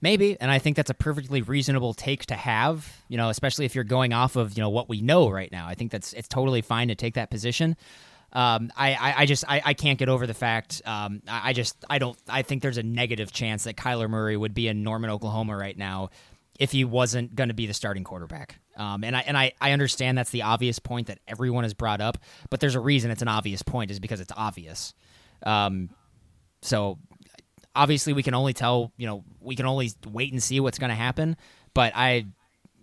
[0.01, 3.75] Maybe, and I think that's a perfectly reasonable take to have, you know, especially if
[3.75, 5.67] you're going off of, you know, what we know right now.
[5.67, 7.77] I think that's it's totally fine to take that position.
[8.33, 10.81] Um, I, I, I, just I, I can't get over the fact.
[10.85, 14.35] Um, I, I just I don't I think there's a negative chance that Kyler Murray
[14.35, 16.09] would be in Norman, Oklahoma right now
[16.59, 18.59] if he wasn't going to be the starting quarterback.
[18.75, 22.01] Um, and I and I, I understand that's the obvious point that everyone has brought
[22.01, 22.17] up,
[22.49, 24.93] but there's a reason it's an obvious point is because it's obvious.
[25.43, 25.89] Um,
[26.61, 26.97] so
[27.75, 30.89] obviously we can only tell you know we can only wait and see what's going
[30.89, 31.37] to happen.
[31.73, 32.25] But I,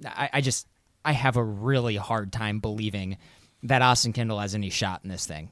[0.05, 0.69] I I just
[1.05, 3.19] I have a really hard time believing
[3.63, 5.51] that Austin Kendall has any shot in this thing.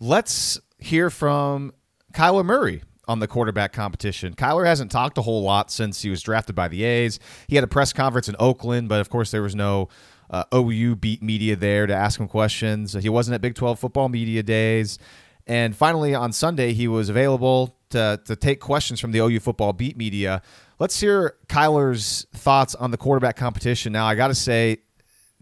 [0.00, 1.72] Let's hear from
[2.12, 4.34] Kyler Murray on the quarterback competition.
[4.34, 7.18] Kyler hasn't talked a whole lot since he was drafted by the A's.
[7.48, 9.88] He had a press conference in Oakland, but of course there was no
[10.30, 12.94] uh, OU beat media there to ask him questions.
[12.94, 14.98] He wasn't at Big 12 football media days.
[15.46, 19.74] And finally, on Sunday, he was available to, to take questions from the OU football
[19.74, 20.40] beat media.
[20.78, 23.92] Let's hear Kyler's thoughts on the quarterback competition.
[23.92, 24.78] Now, I got to say,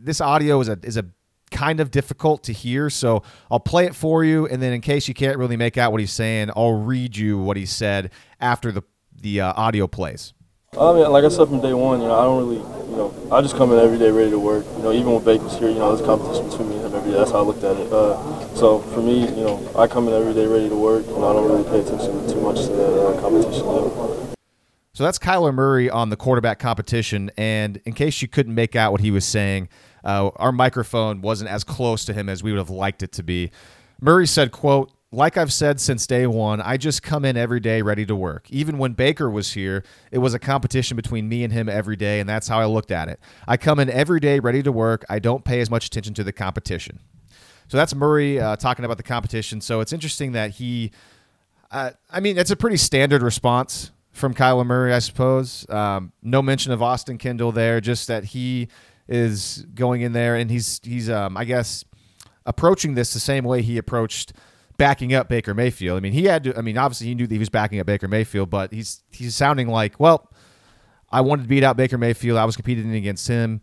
[0.02, 1.06] this audio is a is a
[1.50, 5.06] kind of difficult to hear, so I'll play it for you, and then in case
[5.06, 8.10] you can't really make out what he's saying, I'll read you what he said
[8.40, 8.82] after the
[9.14, 10.34] the uh, audio plays.
[10.72, 13.14] I mean, like I said from day one, you know, I don't really, you know,
[13.30, 14.64] I just come in every day ready to work.
[14.78, 17.12] You know, even when Baker's here, you know, there's competition between me and him every
[17.12, 17.18] day.
[17.18, 17.92] That's how I looked at it.
[17.92, 18.16] Uh,
[18.54, 21.32] so for me, you know, I come in every day ready to work, and I
[21.34, 23.64] don't really pay attention too much to the uh, competition.
[23.68, 24.31] You know.
[24.94, 27.30] So that's Kyler Murray on the quarterback competition.
[27.38, 29.70] And in case you couldn't make out what he was saying,
[30.04, 33.22] uh, our microphone wasn't as close to him as we would have liked it to
[33.22, 33.50] be.
[34.02, 37.80] Murray said, quote, like I've said since day one, I just come in every day
[37.80, 38.50] ready to work.
[38.50, 42.18] Even when Baker was here, it was a competition between me and him every day,
[42.18, 43.20] and that's how I looked at it.
[43.46, 45.04] I come in every day ready to work.
[45.08, 46.98] I don't pay as much attention to the competition.
[47.68, 49.60] So that's Murray uh, talking about the competition.
[49.60, 50.92] So it's interesting that he,
[51.70, 55.68] uh, I mean, it's a pretty standard response from Kyler Murray, I suppose.
[55.68, 58.68] Um, no mention of Austin Kendall there, just that he
[59.08, 61.84] is going in there and he's he's um, I guess
[62.46, 64.32] approaching this the same way he approached
[64.76, 65.96] backing up Baker Mayfield.
[65.96, 66.56] I mean, he had to.
[66.56, 69.34] I mean, obviously he knew that he was backing up Baker Mayfield, but he's he's
[69.34, 70.30] sounding like, well,
[71.10, 72.38] I wanted to beat out Baker Mayfield.
[72.38, 73.60] I was competing against him.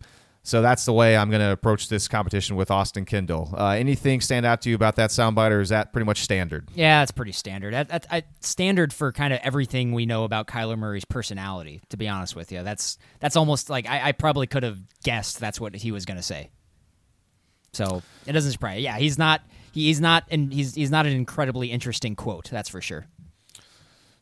[0.50, 3.54] So that's the way I'm going to approach this competition with Austin Kendall.
[3.56, 6.68] Uh, anything stand out to you about that soundbite, or is that pretty much standard?
[6.74, 7.72] Yeah, it's pretty standard.
[7.72, 11.82] That, that, that, standard for kind of everything we know about Kyler Murray's personality.
[11.90, 15.38] To be honest with you, that's that's almost like I, I probably could have guessed
[15.38, 16.50] that's what he was going to say.
[17.72, 18.82] So it doesn't surprise.
[18.82, 19.42] Yeah, he's not.
[19.70, 22.50] He, he's not, and he's he's not an incredibly interesting quote.
[22.50, 23.06] That's for sure.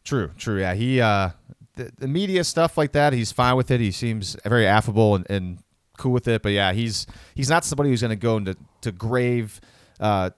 [0.04, 0.32] True.
[0.36, 0.60] True.
[0.60, 0.74] Yeah.
[0.74, 1.00] He.
[1.00, 1.30] Uh,
[1.76, 3.14] the, the media stuff like that.
[3.14, 3.80] He's fine with it.
[3.80, 5.58] He seems very affable and, and
[5.98, 6.42] cool with it.
[6.42, 9.60] But yeah, he's he's not somebody who's going to go into to grave,
[10.00, 10.30] uh,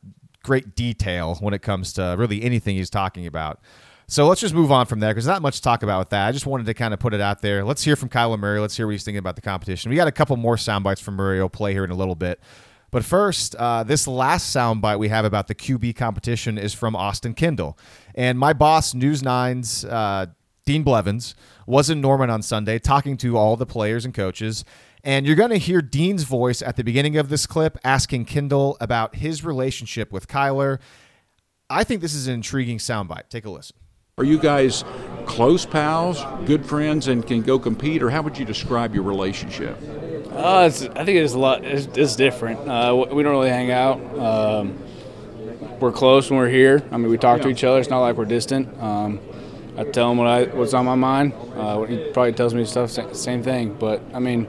[0.42, 3.60] great detail when it comes to really anything he's talking about.
[4.10, 6.26] So let's just move on from there because not much to talk about with that.
[6.26, 7.64] I just wanted to kind of put it out there.
[7.64, 8.58] Let's hear from Kyler Murray.
[8.58, 9.88] Let's hear what he's thinking about the competition.
[9.88, 11.38] We got a couple more sound bites from Murray.
[11.38, 12.40] I'll play here in a little bit.
[12.90, 17.34] But first, uh, this last soundbite we have about the QB competition is from Austin
[17.34, 17.78] Kendall.
[18.14, 20.26] And my boss, News 9's uh,
[20.66, 24.64] Dean Blevins, was in Norman on Sunday talking to all the players and coaches.
[25.02, 28.76] And you're going to hear Dean's voice at the beginning of this clip asking Kendall
[28.80, 30.78] about his relationship with Kyler.
[31.68, 33.28] I think this is an intriguing soundbite.
[33.28, 33.76] Take a listen.
[34.18, 34.84] Are you guys
[35.24, 39.78] close pals, good friends, and can go compete, or how would you describe your relationship?
[40.30, 41.64] Uh, I think it's a lot.
[41.64, 42.68] It's, it's different.
[42.68, 43.98] Uh, we don't really hang out.
[44.18, 44.78] Um,
[45.80, 46.82] we're close when we're here.
[46.90, 47.80] I mean, we talk to each other.
[47.80, 48.78] It's not like we're distant.
[48.82, 49.20] Um,
[49.78, 51.32] I tell him what I what's on my mind.
[51.54, 52.90] Uh, he probably tells me stuff.
[53.14, 53.74] Same thing.
[53.74, 54.46] But I mean,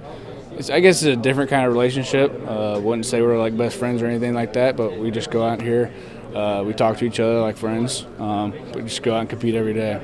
[0.70, 2.32] I guess it's a different kind of relationship.
[2.48, 5.44] Uh, wouldn't say we're like best friends or anything like that, but we just go
[5.44, 5.92] out here.
[6.34, 8.06] Uh, we talk to each other like friends.
[8.20, 10.02] Um, we just go out and compete every day.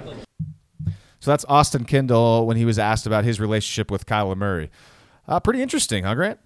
[1.19, 4.69] So that's Austin Kendall when he was asked about his relationship with Kyler Murray.
[5.27, 6.39] Uh, pretty interesting, huh, Grant?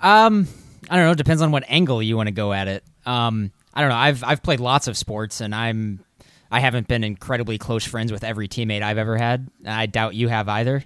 [0.00, 0.48] Um,
[0.90, 1.12] I don't know.
[1.12, 2.84] It Depends on what angle you want to go at it.
[3.06, 3.96] Um, I don't know.
[3.96, 6.00] I've I've played lots of sports, and I'm
[6.50, 9.48] I haven't been incredibly close friends with every teammate I've ever had.
[9.64, 10.84] I doubt you have either.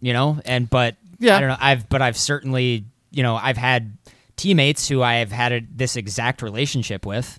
[0.00, 1.56] You know, and but yeah, I don't know.
[1.60, 3.96] I've but I've certainly you know I've had
[4.40, 7.38] teammates who I have had a, this exact relationship with.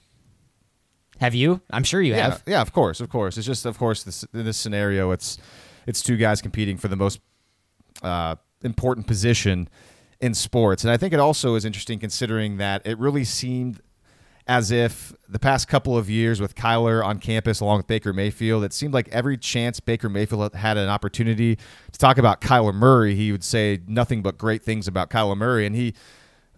[1.19, 1.61] Have you?
[1.71, 2.43] I'm sure you yeah, have.
[2.47, 3.37] Yeah, of course, of course.
[3.37, 5.37] It's just, of course, this, in this scenario, it's
[5.85, 7.19] it's two guys competing for the most
[8.01, 9.67] uh, important position
[10.19, 13.81] in sports, and I think it also is interesting considering that it really seemed
[14.51, 18.65] as if the past couple of years with Kyler on campus along with Baker Mayfield,
[18.65, 23.15] it seemed like every chance Baker Mayfield had an opportunity to talk about Kyler Murray,
[23.15, 25.93] he would say nothing but great things about Kyler Murray, and he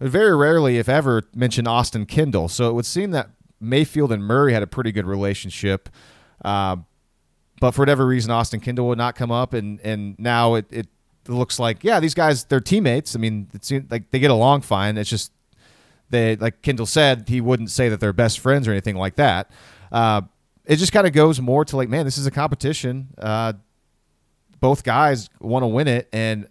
[0.00, 2.48] very rarely, if ever, mentioned Austin Kendall.
[2.48, 3.30] So it would seem that
[3.60, 5.88] Mayfield and Murray had a pretty good relationship.
[6.44, 6.78] Uh,
[7.60, 10.88] but for whatever reason, Austin Kendall would not come up, and and now it, it
[11.28, 13.14] looks like yeah, these guys they're teammates.
[13.14, 14.98] I mean, it seems like they get along fine.
[14.98, 15.30] It's just
[16.10, 19.50] they like Kendall said he wouldn't say that they're best friends or anything like that.
[19.90, 20.22] Uh,
[20.64, 23.08] it just kind of goes more to like, man, this is a competition.
[23.18, 23.54] Uh,
[24.60, 26.48] both guys want to win it, and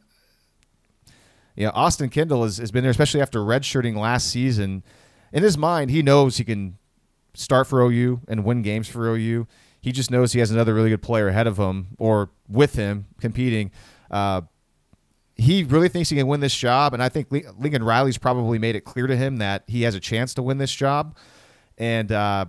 [1.56, 4.84] you know, Austin Kendall has, has been there, especially after redshirting last season.
[5.32, 6.78] In his mind, he knows he can
[7.34, 9.48] start for OU and win games for OU.
[9.82, 13.06] He just knows he has another really good player ahead of him or with him
[13.20, 13.72] competing.
[14.10, 14.42] Uh,
[15.36, 18.76] he really thinks he can win this job, and I think Lincoln Riley's probably made
[18.76, 21.18] it clear to him that he has a chance to win this job.
[21.78, 22.46] And uh,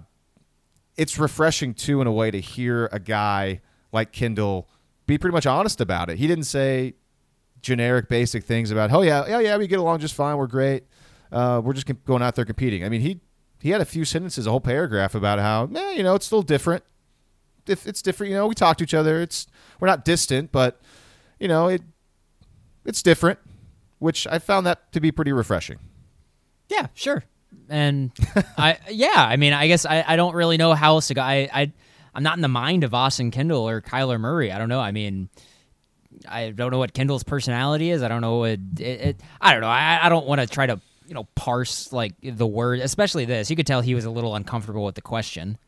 [0.97, 4.68] it's refreshing too, in a way, to hear a guy like Kendall
[5.07, 6.18] be pretty much honest about it.
[6.18, 6.94] He didn't say
[7.62, 10.85] generic, basic things about, oh yeah, yeah, yeah, we get along just fine, we're great,
[11.32, 12.85] uh, we're just going out there competing.
[12.85, 13.20] I mean, he
[13.61, 16.43] he had a few sentences, a whole paragraph about how, eh, you know, it's still
[16.43, 16.85] different.
[17.66, 19.22] If it's different, you know, we talk to each other.
[19.22, 19.47] It's
[19.80, 20.82] we're not distant, but
[21.41, 21.80] you know, it
[22.85, 23.39] it's different,
[23.99, 25.78] which I found that to be pretty refreshing.
[26.68, 27.24] Yeah, sure.
[27.68, 28.11] And
[28.59, 31.22] I yeah, I mean, I guess I, I don't really know how else to go.
[31.22, 31.72] I, I
[32.14, 34.53] I'm not in the mind of Austin Kendall or Kyler Murray.
[34.53, 34.80] I don't know.
[34.80, 35.28] I mean,
[36.28, 38.03] I don't know what Kendall's personality is.
[38.03, 39.68] I don't know what it, it I don't know.
[39.68, 43.51] I, I don't want to try to you know parse like the word, especially this.
[43.51, 45.59] You could tell he was a little uncomfortable with the question.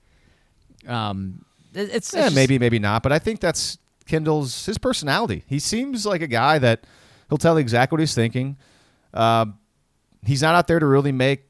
[0.87, 1.45] Um,
[1.75, 5.45] it, it's, yeah, it's maybe maybe not, but I think that's Kendall's his personality.
[5.47, 6.85] He seems like a guy that
[7.29, 8.57] he'll tell you exactly what he's thinking.
[9.12, 9.47] Uh,
[10.24, 11.45] he's not out there to really make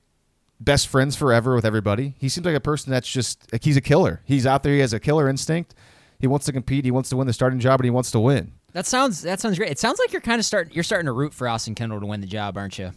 [0.61, 2.15] best friends forever with everybody.
[2.19, 4.23] He seems like a person that's just like he's a killer.
[4.25, 4.73] He's out there.
[4.73, 5.75] He has a killer instinct.
[6.19, 6.85] He wants to compete.
[6.85, 8.53] He wants to win the starting job, and he wants to win.
[8.73, 9.71] That sounds that sounds great.
[9.71, 12.07] It sounds like you're kind of starting you're starting to root for Austin Kendall to
[12.07, 12.93] win the job, aren't you?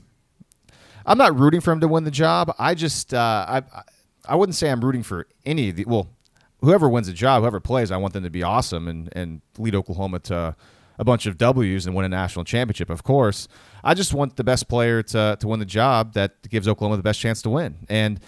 [1.05, 2.53] I'm not rooting for him to win the job.
[2.59, 3.63] I just uh, I
[4.27, 6.09] I wouldn't say I'm rooting for any of the well,
[6.61, 9.75] whoever wins the job, whoever plays, I want them to be awesome and and lead
[9.75, 10.55] Oklahoma to
[10.99, 12.89] a bunch of W's and win a national championship.
[12.89, 13.47] Of course,
[13.83, 17.03] I just want the best player to to win the job that gives Oklahoma the
[17.03, 17.77] best chance to win.
[17.89, 18.19] And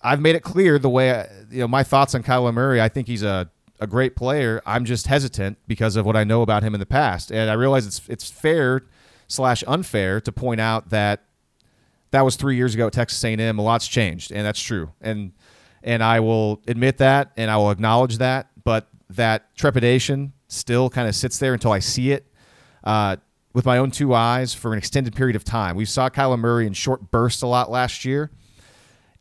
[0.00, 2.80] I've made it clear the way I, you know my thoughts on Kyler Murray.
[2.80, 4.62] I think he's a a great player.
[4.64, 7.54] I'm just hesitant because of what I know about him in the past, and I
[7.54, 8.82] realize it's it's fair
[9.26, 11.24] slash unfair to point out that
[12.12, 13.58] that was three years ago at Texas A&M.
[13.58, 14.92] A lot's changed, and that's true.
[15.00, 15.32] And
[15.82, 18.50] and I will admit that, and I will acknowledge that.
[18.62, 22.26] But that trepidation still kind of sits there until I see it
[22.84, 23.16] uh,
[23.52, 25.76] with my own two eyes for an extended period of time.
[25.76, 28.30] We saw Kyler Murray in short bursts a lot last year,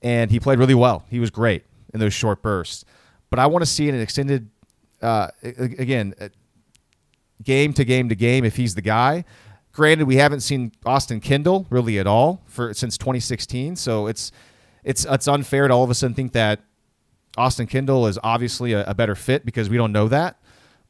[0.02, 1.06] and he played really well.
[1.10, 1.64] He was great
[1.94, 2.86] in those short bursts.
[3.30, 4.50] But I want to see an extended,
[5.02, 6.14] uh, again,
[7.44, 9.24] game to game to game if he's the guy.
[9.72, 14.34] Granted, we haven't seen Austin Kendall really at all for since 2016, so it's
[14.84, 16.60] it's it's unfair to all of a sudden think that
[17.38, 20.41] Austin Kendall is obviously a, a better fit because we don't know that.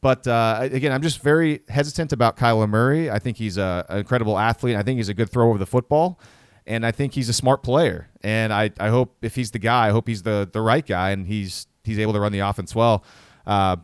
[0.02, 3.12] But uh, again, I'm just very hesitant about Kyler Murray.
[3.12, 4.76] I think he's a, an incredible athlete.
[4.76, 6.20] I think he's a good thrower of the football,
[6.66, 8.10] and I think he's a smart player.
[8.22, 11.12] And I, I hope if he's the guy, I hope he's the the right guy,
[11.12, 13.04] and he's he's able to run the offense well.
[13.46, 13.78] Uh,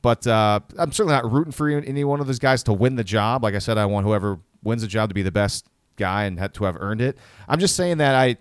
[0.00, 3.04] but uh, I'm certainly not rooting for any one of those guys to win the
[3.04, 3.42] job.
[3.42, 6.38] Like I said, I want whoever wins the job to be the best guy and
[6.54, 7.18] to have earned it.
[7.48, 8.36] I'm just saying that I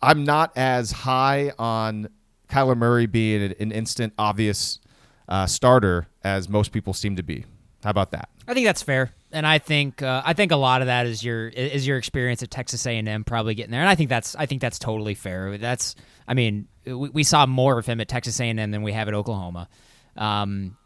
[0.00, 2.08] I'm not as high on
[2.48, 4.80] Kyler Murray being an instant obvious
[5.28, 7.44] uh, starter as most people seem to be.
[7.82, 8.28] How about that?
[8.46, 11.24] I think that's fair, and I think uh, I think a lot of that is
[11.24, 14.08] your is your experience at Texas A and M probably getting there, and I think
[14.08, 15.58] that's I think that's totally fair.
[15.58, 15.96] That's
[16.28, 18.92] I mean we, we saw more of him at Texas A and M than we
[18.92, 19.68] have at Oklahoma.
[20.16, 20.76] Um,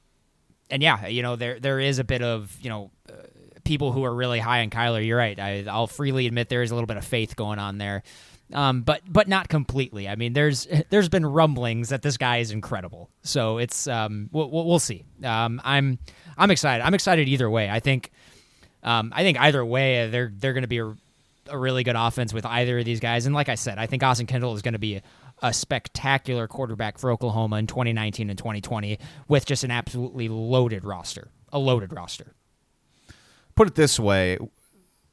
[0.71, 3.13] and yeah, you know there there is a bit of you know uh,
[3.65, 5.05] people who are really high on Kyler.
[5.05, 5.39] You're right.
[5.39, 8.03] I, will freely admit there is a little bit of faith going on there,
[8.53, 10.09] um, but but not completely.
[10.09, 13.11] I mean, there's there's been rumblings that this guy is incredible.
[13.23, 15.05] So it's um, we'll, we'll see.
[15.25, 15.99] Um, I'm
[16.37, 16.85] I'm excited.
[16.85, 17.69] I'm excited either way.
[17.69, 18.11] I think
[18.83, 20.95] um, I think either way they're they're going to be a,
[21.49, 23.27] a really good offense with either of these guys.
[23.27, 25.03] And like I said, I think Austin Kendall is going to be
[25.43, 31.29] a spectacular quarterback for Oklahoma in 2019 and 2020 with just an absolutely loaded roster.
[31.53, 32.35] A loaded roster.
[33.55, 34.39] Put it this way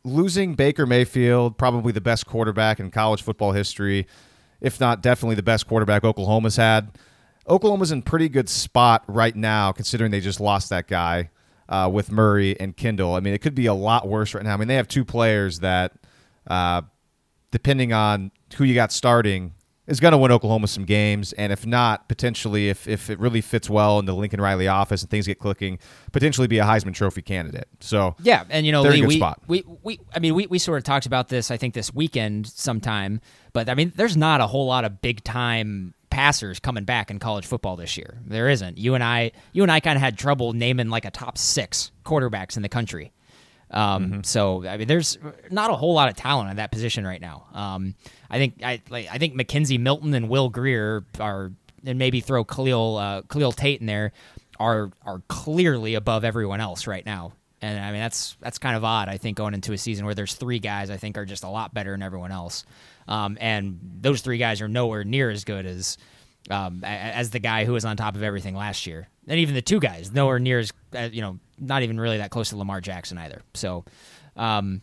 [0.03, 4.07] losing Baker Mayfield, probably the best quarterback in college football history,
[4.61, 6.91] if not definitely the best quarterback Oklahoma's had.
[7.47, 11.29] Oklahoma's in pretty good spot right now, considering they just lost that guy
[11.69, 13.15] uh, with Murray and Kendall.
[13.15, 14.53] I mean, it could be a lot worse right now.
[14.53, 15.93] I mean, they have two players that,
[16.47, 16.83] uh,
[17.51, 19.53] depending on who you got starting,
[19.87, 23.41] is going to win Oklahoma some games, and if not, potentially, if, if it really
[23.41, 25.79] fits well in the Lincoln Riley office and things get clicking,
[26.11, 27.67] potentially be a Heisman Trophy candidate.
[27.79, 30.83] So yeah, and you know, Lee, we, we, we, I mean, we, we sort of
[30.83, 33.19] talked about this, I think, this weekend sometime,
[33.51, 37.19] but I mean, there's not a whole lot of big time passers coming back in
[37.19, 38.19] college football this year.
[38.25, 38.77] There isn't.
[38.77, 41.91] You and I, you and I, kind of had trouble naming like a top six
[42.05, 43.11] quarterbacks in the country.
[43.73, 44.21] Um, mm-hmm.
[44.23, 45.17] So I mean, there's
[45.49, 47.47] not a whole lot of talent at that position right now.
[47.53, 47.95] Um,
[48.29, 51.51] I think I like I think McKenzie Milton and Will Grier are,
[51.85, 54.11] and maybe throw Khalil uh, Khalil Tate in there,
[54.59, 57.33] are are clearly above everyone else right now.
[57.61, 59.09] And I mean that's that's kind of odd.
[59.09, 61.49] I think going into a season where there's three guys I think are just a
[61.49, 62.65] lot better than everyone else,
[63.07, 65.97] um, and those three guys are nowhere near as good as
[66.49, 69.61] um, as the guy who was on top of everything last year, and even the
[69.61, 72.81] two guys nowhere near as uh, you know not even really that close to Lamar
[72.81, 73.41] Jackson either.
[73.53, 73.85] So,
[74.35, 74.81] um,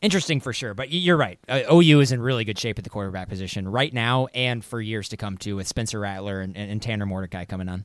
[0.00, 0.74] interesting for sure.
[0.74, 1.38] But you're right.
[1.48, 4.80] Uh, OU is in really good shape at the quarterback position right now and for
[4.80, 7.84] years to come too, with Spencer Rattler and, and, and Tanner Mordecai coming on.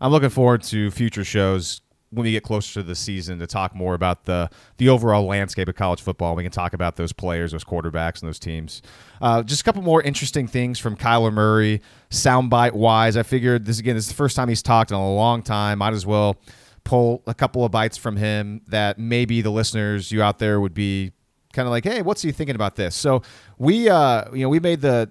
[0.00, 3.74] I'm looking forward to future shows when we get closer to the season to talk
[3.74, 6.34] more about the the overall landscape of college football.
[6.34, 8.82] We can talk about those players, those quarterbacks, and those teams.
[9.20, 11.80] Uh, just a couple more interesting things from Kyler Murray,
[12.10, 13.16] soundbite wise.
[13.16, 13.94] I figured this again.
[13.94, 15.78] This is the first time he's talked in a long time.
[15.78, 16.36] Might as well
[16.84, 20.74] pull a couple of bites from him that maybe the listeners you out there would
[20.74, 21.12] be
[21.52, 22.96] kind of like, hey, what's he thinking about this?
[22.96, 23.22] So
[23.58, 25.10] we, uh, you know, we made the.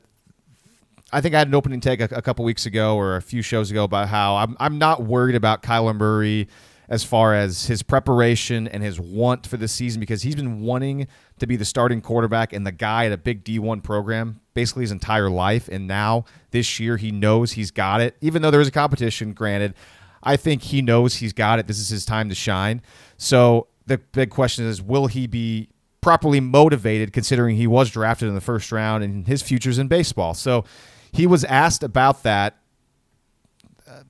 [1.11, 3.41] I think I had an opening take a, a couple weeks ago or a few
[3.41, 6.47] shows ago about how I'm I'm not worried about Kyler Murray
[6.89, 11.07] as far as his preparation and his want for the season because he's been wanting
[11.37, 14.91] to be the starting quarterback and the guy at a big D1 program basically his
[14.91, 15.69] entire life.
[15.69, 18.17] And now this year he knows he's got it.
[18.21, 19.75] Even though there is a competition, granted,
[20.23, 21.67] I think he knows he's got it.
[21.67, 22.81] This is his time to shine.
[23.17, 25.69] So the big question is will he be
[26.01, 30.33] properly motivated considering he was drafted in the first round and his future's in baseball?
[30.33, 30.65] So
[31.11, 32.57] he was asked about that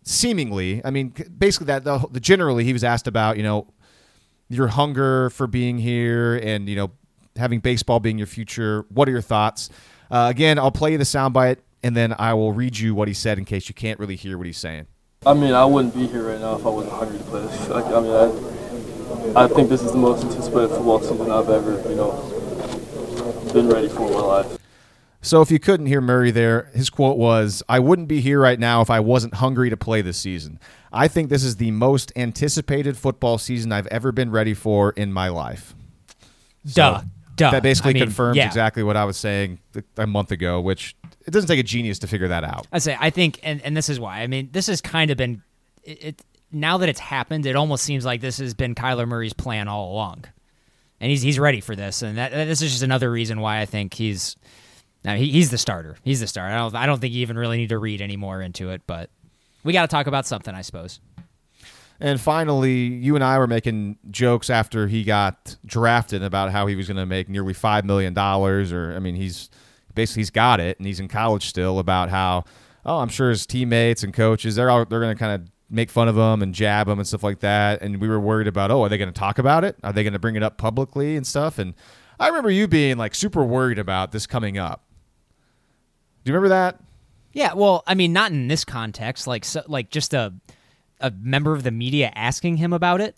[0.03, 3.67] seemingly, I mean, basically that the, the generally he was asked about, you know,
[4.49, 6.91] your hunger for being here and you know
[7.35, 8.85] having baseball being your future.
[8.89, 9.69] What are your thoughts?
[10.11, 13.13] Uh, again, I'll play you the soundbite and then I will read you what he
[13.13, 14.87] said in case you can't really hear what he's saying.
[15.25, 17.69] I mean, I wouldn't be here right now if I wasn't hungry to play this.
[17.69, 21.89] Like, I mean, I, I think this is the most anticipated football season I've ever,
[21.89, 22.11] you know,
[23.53, 24.57] been ready for in my life.
[25.21, 28.59] So if you couldn't hear Murray there, his quote was, I wouldn't be here right
[28.59, 30.59] now if I wasn't hungry to play this season.
[30.93, 35.11] I think this is the most anticipated football season I've ever been ready for in
[35.11, 35.75] my life.
[36.65, 37.01] Duh.
[37.01, 37.05] So
[37.35, 37.51] Duh.
[37.51, 38.47] That basically I mean, confirms yeah.
[38.47, 39.59] exactly what I was saying
[39.97, 40.95] a month ago, which
[41.25, 42.67] it doesn't take a genius to figure that out.
[42.71, 44.21] I say I think, and, and this is why.
[44.21, 45.41] I mean, this has kind of been
[45.83, 46.21] it, it.
[46.51, 49.93] Now that it's happened, it almost seems like this has been Kyler Murray's plan all
[49.93, 50.25] along,
[50.99, 52.01] and he's he's ready for this.
[52.01, 54.35] And that this is just another reason why I think he's
[55.03, 55.97] now he, he's the starter.
[56.03, 56.53] He's the starter.
[56.53, 58.81] I don't I don't think you even really need to read any more into it,
[58.85, 59.09] but
[59.63, 60.99] we got to talk about something, I suppose.
[62.01, 66.75] And finally, you and I were making jokes after he got drafted about how he
[66.75, 69.49] was going to make nearly five million dollars, or I mean, he's
[69.93, 71.77] basically he's got it, and he's in college still.
[71.79, 72.45] About how,
[72.85, 75.89] oh, I'm sure his teammates and coaches they're all, they're going to kind of make
[75.89, 77.81] fun of him and jab him and stuff like that.
[77.81, 79.75] And we were worried about, oh, are they going to talk about it?
[79.83, 81.59] Are they going to bring it up publicly and stuff?
[81.59, 81.73] And
[82.19, 84.83] I remember you being like super worried about this coming up.
[86.23, 86.79] Do you remember that?
[87.33, 90.33] Yeah, well, I mean, not in this context, like so, like just a
[90.99, 93.15] a member of the media asking him about it.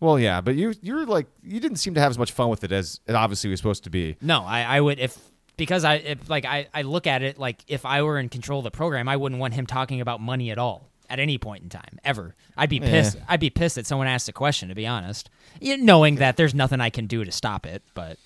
[0.00, 2.48] Well, yeah, but you you were like you didn't seem to have as much fun
[2.50, 4.16] with it as it obviously was supposed to be.
[4.20, 5.16] No, I, I would if
[5.56, 8.60] because I if like I, I look at it like if I were in control
[8.60, 11.62] of the program, I wouldn't want him talking about money at all at any point
[11.64, 12.34] in time ever.
[12.56, 13.16] I'd be pissed.
[13.16, 13.24] Yeah.
[13.28, 14.68] I'd be pissed that someone asked a question.
[14.68, 15.30] To be honest,
[15.60, 17.82] You- knowing that there's nothing I can do to stop it.
[17.94, 18.18] But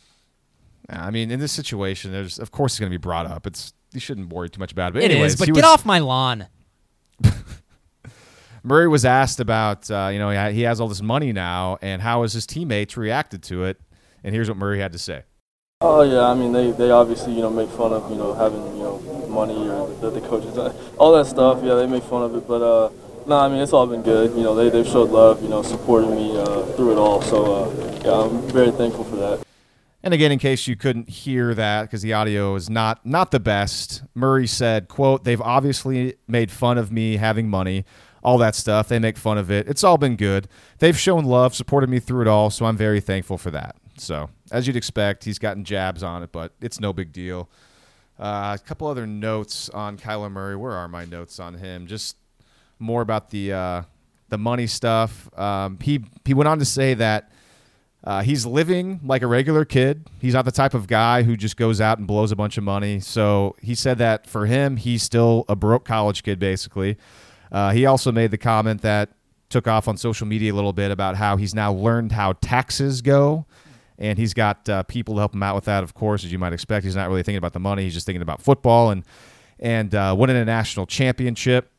[0.88, 3.46] I mean, in this situation, there's of course it's going to be brought up.
[3.46, 4.94] It's you shouldn't worry too much about it.
[4.94, 5.14] But it is.
[5.14, 6.46] anyways, But get was- off my lawn.
[8.64, 12.22] Murray was asked about, uh, you know, he has all this money now, and how
[12.22, 13.80] has his teammates reacted to it?
[14.22, 15.24] And here's what Murray had to say.
[15.80, 18.64] Oh yeah, I mean they, they obviously you know make fun of you know having
[18.76, 21.58] you know money or the, the coaches, uh, all that stuff.
[21.64, 22.90] Yeah, they make fun of it, but uh,
[23.26, 24.30] no, I mean it's all been good.
[24.36, 27.20] You know they they've showed love, you know, supporting me uh, through it all.
[27.22, 29.42] So uh, yeah, I'm very thankful for that.
[30.04, 33.40] And again, in case you couldn't hear that because the audio is not not the
[33.40, 37.84] best, Murray said, "quote They've obviously made fun of me having money,
[38.22, 38.88] all that stuff.
[38.88, 39.68] They make fun of it.
[39.68, 40.48] It's all been good.
[40.78, 44.30] They've shown love, supported me through it all, so I'm very thankful for that." So,
[44.50, 47.48] as you'd expect, he's gotten jabs on it, but it's no big deal.
[48.18, 50.56] Uh, a couple other notes on Kyler Murray.
[50.56, 51.86] Where are my notes on him?
[51.86, 52.16] Just
[52.78, 53.82] more about the uh,
[54.28, 55.28] the money stuff.
[55.38, 57.30] Um, he he went on to say that.
[58.04, 60.08] Uh, he's living like a regular kid.
[60.20, 62.64] He's not the type of guy who just goes out and blows a bunch of
[62.64, 62.98] money.
[62.98, 66.96] So he said that for him, he's still a broke college kid, basically.
[67.52, 69.10] Uh, he also made the comment that
[69.50, 73.02] took off on social media a little bit about how he's now learned how taxes
[73.02, 73.46] go.
[73.98, 76.38] And he's got uh, people to help him out with that, of course, as you
[76.38, 76.84] might expect.
[76.84, 77.84] He's not really thinking about the money.
[77.84, 79.04] He's just thinking about football and,
[79.60, 81.71] and uh, winning a national championship.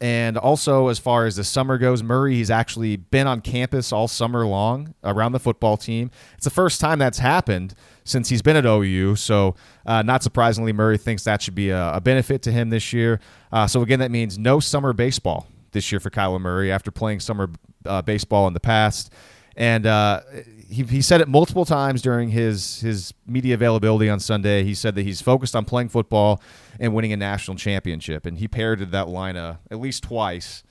[0.00, 4.08] And also, as far as the summer goes, Murray, he's actually been on campus all
[4.08, 6.10] summer long around the football team.
[6.36, 7.74] It's the first time that's happened
[8.04, 9.16] since he's been at OU.
[9.16, 12.94] So, uh, not surprisingly, Murray thinks that should be a, a benefit to him this
[12.94, 13.20] year.
[13.52, 17.20] Uh, so, again, that means no summer baseball this year for Kyler Murray after playing
[17.20, 17.50] summer
[17.84, 19.12] uh, baseball in the past.
[19.54, 20.22] And uh,
[20.70, 24.62] he, he said it multiple times during his his media availability on Sunday.
[24.64, 26.40] He said that he's focused on playing football
[26.78, 28.24] and winning a national championship.
[28.26, 30.62] And he parroted that line uh, at least twice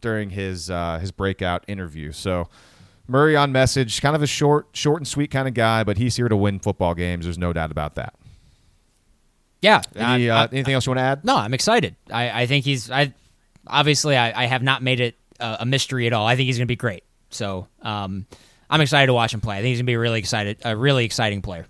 [0.00, 2.12] during his uh, his breakout interview.
[2.12, 2.48] So
[3.06, 6.16] Murray on message, kind of a short short and sweet kind of guy, but he's
[6.16, 7.24] here to win football games.
[7.24, 8.14] There's no doubt about that.
[9.60, 9.82] Yeah.
[9.96, 11.24] Any, I- uh, anything else you want to add?
[11.24, 11.96] No, I'm excited.
[12.12, 12.90] I, I think he's.
[12.90, 13.12] I
[13.66, 16.26] obviously I, I have not made it a, a mystery at all.
[16.26, 17.02] I think he's going to be great.
[17.30, 18.26] So um,
[18.70, 19.56] I'm excited to watch him play.
[19.56, 21.66] I think he's to be really excited, a really exciting player.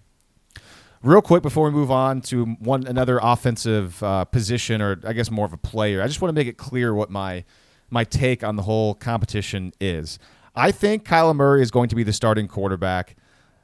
[1.03, 5.31] Real quick before we move on to one another offensive uh, position, or I guess
[5.31, 7.45] more of a player, I just want to make it clear what my
[7.91, 10.19] my take on the whole competition is.
[10.55, 13.17] I think Kyler Murray is going to be the starting quarterback.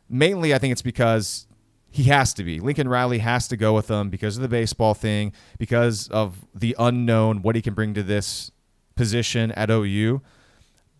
[0.09, 1.47] Mainly, I think it's because
[1.91, 2.61] he has to be.
[2.61, 6.75] Lincoln Riley has to go with him because of the baseball thing, because of the
[6.79, 8.51] unknown, what he can bring to this
[8.97, 10.23] position at OU.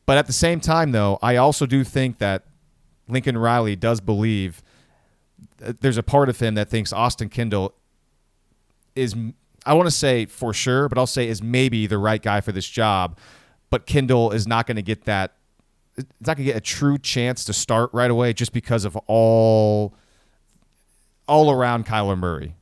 [0.07, 2.45] But at the same time, though, I also do think that
[3.09, 4.63] Lincoln Riley does believe
[5.59, 7.75] there's a part of him that thinks Austin Kendall
[8.95, 9.15] is,
[9.65, 12.53] I want to say for sure, but I'll say is maybe the right guy for
[12.53, 13.19] this job.
[13.71, 15.35] But Kendall is not going to get that.
[15.97, 18.97] It's not going to get a true chance to start right away just because of
[19.07, 19.95] all,
[21.27, 22.57] all around Kyler Murray.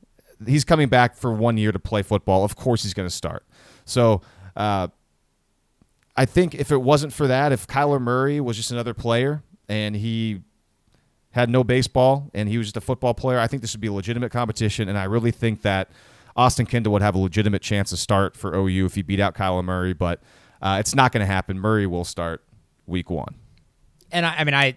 [0.46, 2.44] He's coming back for one year to play football.
[2.44, 3.44] Of course, he's going to start.
[3.84, 4.22] So,
[4.56, 4.88] uh,
[6.16, 9.96] I think if it wasn't for that, if Kyler Murray was just another player and
[9.96, 10.42] he
[11.30, 13.88] had no baseball and he was just a football player, I think this would be
[13.88, 14.88] a legitimate competition.
[14.88, 15.90] And I really think that
[16.36, 19.34] Austin Kendall would have a legitimate chance to start for OU if he beat out
[19.34, 19.94] Kyler Murray.
[19.94, 20.22] But
[20.60, 21.58] uh, it's not going to happen.
[21.58, 22.42] Murray will start
[22.86, 23.34] week one.
[24.10, 24.76] And I, I mean, I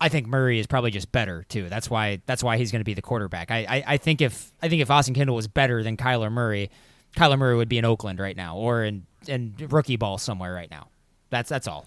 [0.00, 1.68] I think Murray is probably just better too.
[1.68, 3.50] That's why that's why he's going to be the quarterback.
[3.50, 6.70] I, I, I think if I think if Austin Kendall was better than Kyler Murray,
[7.16, 10.70] Kyler Murray would be in Oakland right now or in in rookie ball somewhere right
[10.70, 10.88] now.
[11.30, 11.86] That's that's all.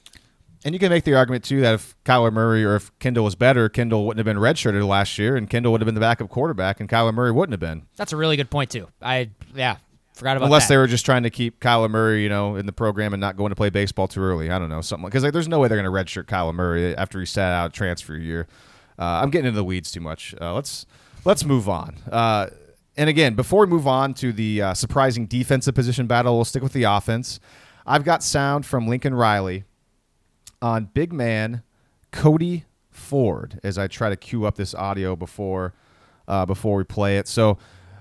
[0.66, 3.36] And you can make the argument too that if Kyler Murray or if Kendall was
[3.36, 6.30] better, Kendall wouldn't have been redshirted last year, and Kendall would have been the backup
[6.30, 7.86] quarterback, and Kyler Murray wouldn't have been.
[7.98, 8.88] That's a really good point too.
[9.02, 9.78] I yeah
[10.14, 10.76] forgot about unless that.
[10.76, 13.36] they were just trying to keep Kyler Murray, you know, in the program and not
[13.36, 14.50] going to play baseball too early.
[14.50, 16.96] I don't know something because like, there's no way they're going to redshirt Kyler Murray
[16.96, 18.48] after he sat out transfer year.
[18.98, 20.36] Uh, I'm getting into the weeds too much.
[20.40, 20.86] Uh, let's
[21.26, 21.98] let's move on.
[22.12, 22.48] Uh,
[22.96, 26.62] and again, before we move on to the uh, surprising defensive position battle, we'll stick
[26.62, 27.40] with the offense.
[27.86, 29.64] I've got sound from Lincoln Riley
[30.62, 31.64] on big man
[32.12, 35.74] Cody Ford as I try to cue up this audio before
[36.28, 37.28] uh, before we play it.
[37.28, 37.58] So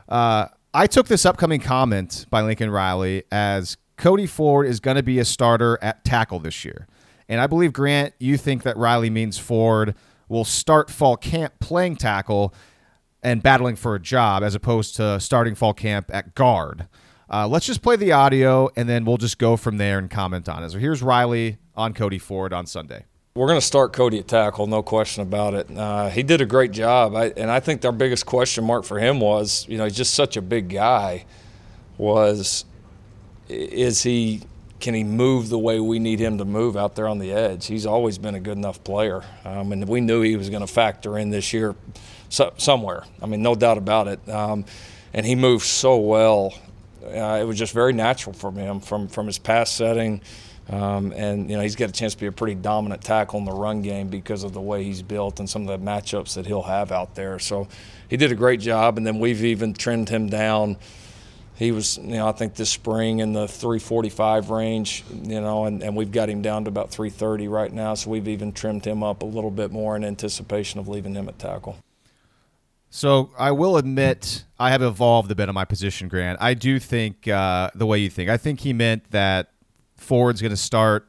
[0.09, 5.03] uh, I took this upcoming comment by Lincoln Riley as Cody Ford is going to
[5.03, 6.86] be a starter at tackle this year.
[7.28, 9.95] And I believe, Grant, you think that Riley means Ford
[10.28, 12.55] will start fall camp playing tackle
[13.23, 16.87] and battling for a job as opposed to starting fall camp at guard.
[17.31, 20.49] Uh, let's just play the audio and then we'll just go from there and comment
[20.49, 20.70] on it.
[20.70, 23.05] So here's Riley on Cody Ford on Sunday.
[23.35, 25.75] We're going to start Cody at tackle, no question about it.
[25.75, 28.99] Uh, he did a great job, I, and I think our biggest question mark for
[28.99, 31.25] him was, you know, he's just such a big guy.
[31.97, 32.66] Was
[33.49, 34.43] is he
[34.81, 37.66] can he move the way we need him to move out there on the edge?
[37.66, 40.66] He's always been a good enough player, um, and we knew he was going to
[40.66, 41.75] factor in this year
[42.33, 43.05] so, somewhere.
[43.20, 44.26] I mean, no doubt about it.
[44.26, 44.64] Um,
[45.12, 46.55] and he moved so well.
[47.05, 50.22] Uh, it was just very natural for him from from his pass setting.
[50.70, 53.45] Um, and you know he's got a chance to be a pretty dominant tackle in
[53.45, 56.47] the run game because of the way he's built and some of the matchups that
[56.47, 57.39] he'll have out there.
[57.39, 57.68] So
[58.09, 60.78] he did a great job, and then we've even trimmed him down.
[61.57, 65.83] He was, you know, I think this spring in the 345 range, you know, and,
[65.83, 67.93] and we've got him down to about 330 right now.
[67.93, 71.28] So we've even trimmed him up a little bit more in anticipation of leaving him
[71.28, 71.76] at tackle.
[72.95, 76.36] So I will admit I have evolved a bit on my position, Grant.
[76.43, 78.28] I do think uh, the way you think.
[78.28, 79.51] I think he meant that
[79.97, 81.09] Ford's going to start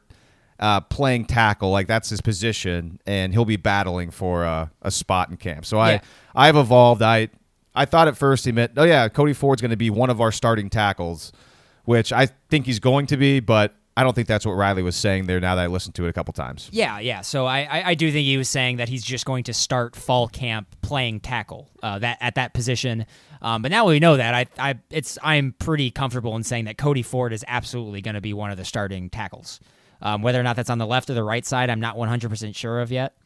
[0.58, 5.28] uh, playing tackle, like that's his position, and he'll be battling for a, a spot
[5.28, 5.66] in camp.
[5.66, 6.00] So I, Yeah.
[6.34, 7.02] I've evolved.
[7.02, 7.28] I,
[7.74, 10.22] I thought at first he meant, oh yeah, Cody Ford's going to be one of
[10.22, 11.32] our starting tackles,
[11.84, 14.96] which I think he's going to be, but I don't think that's what Riley was
[14.96, 15.38] saying there.
[15.40, 16.68] Now that I listened to it a couple times.
[16.72, 17.20] Yeah, yeah.
[17.20, 19.94] So I, I, I do think he was saying that he's just going to start
[19.94, 23.06] fall camp playing tackle uh, that at that position.
[23.40, 26.76] Um, but now we know that I, I it's I'm pretty comfortable in saying that
[26.76, 29.60] Cody Ford is absolutely going to be one of the starting tackles.
[30.02, 32.54] Um, whether or not that's on the left or the right side, I'm not 100%
[32.56, 33.16] sure of yet.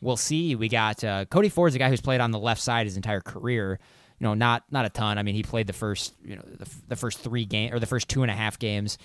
[0.00, 0.56] We'll see.
[0.56, 3.20] We got uh, Cody Ford's a guy who's played on the left side his entire
[3.20, 3.78] career.
[4.18, 5.18] You know, not not a ton.
[5.18, 7.86] I mean, he played the first you know the, the first three game or the
[7.86, 8.96] first two and a half games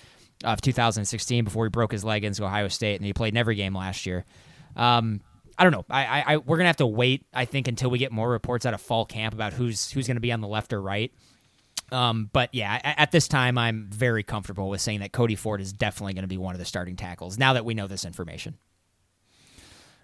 [0.44, 3.54] of 2016 before he broke his leg into Ohio State, and he played in every
[3.54, 4.24] game last year.
[4.76, 5.20] Um,
[5.58, 5.84] I don't know.
[5.90, 7.26] I, I, I we're gonna have to wait.
[7.34, 10.20] I think until we get more reports out of fall camp about who's who's gonna
[10.20, 11.12] be on the left or right.
[11.92, 15.60] Um, but yeah, at, at this time, I'm very comfortable with saying that Cody Ford
[15.60, 17.38] is definitely going to be one of the starting tackles.
[17.38, 18.56] Now that we know this information.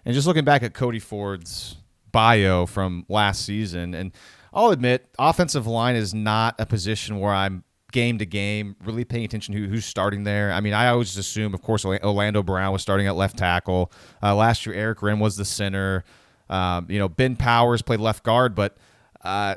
[0.05, 1.77] And just looking back at Cody Ford's
[2.11, 4.11] bio from last season, and
[4.53, 9.23] I'll admit, offensive line is not a position where I'm game to game really paying
[9.25, 10.51] attention to who's starting there.
[10.51, 13.91] I mean, I always just assume, of course, Orlando Brown was starting at left tackle.
[14.21, 16.03] Uh, last year, Erick Wren was the center.
[16.49, 18.77] Um, you know, Ben Powers played left guard, but
[19.23, 19.55] uh,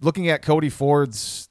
[0.00, 1.48] looking at Cody Ford's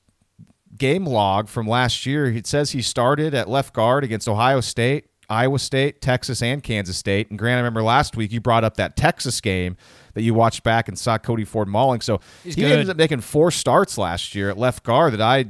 [0.78, 5.08] game log from last year, it says he started at left guard against Ohio State,
[5.30, 7.30] Iowa State, Texas, and Kansas State.
[7.30, 9.78] And Grant, I remember last week you brought up that Texas game
[10.14, 12.02] that you watched back and saw Cody Ford mauling.
[12.02, 12.72] So He's he good.
[12.72, 15.46] ended up making four starts last year at left guard that I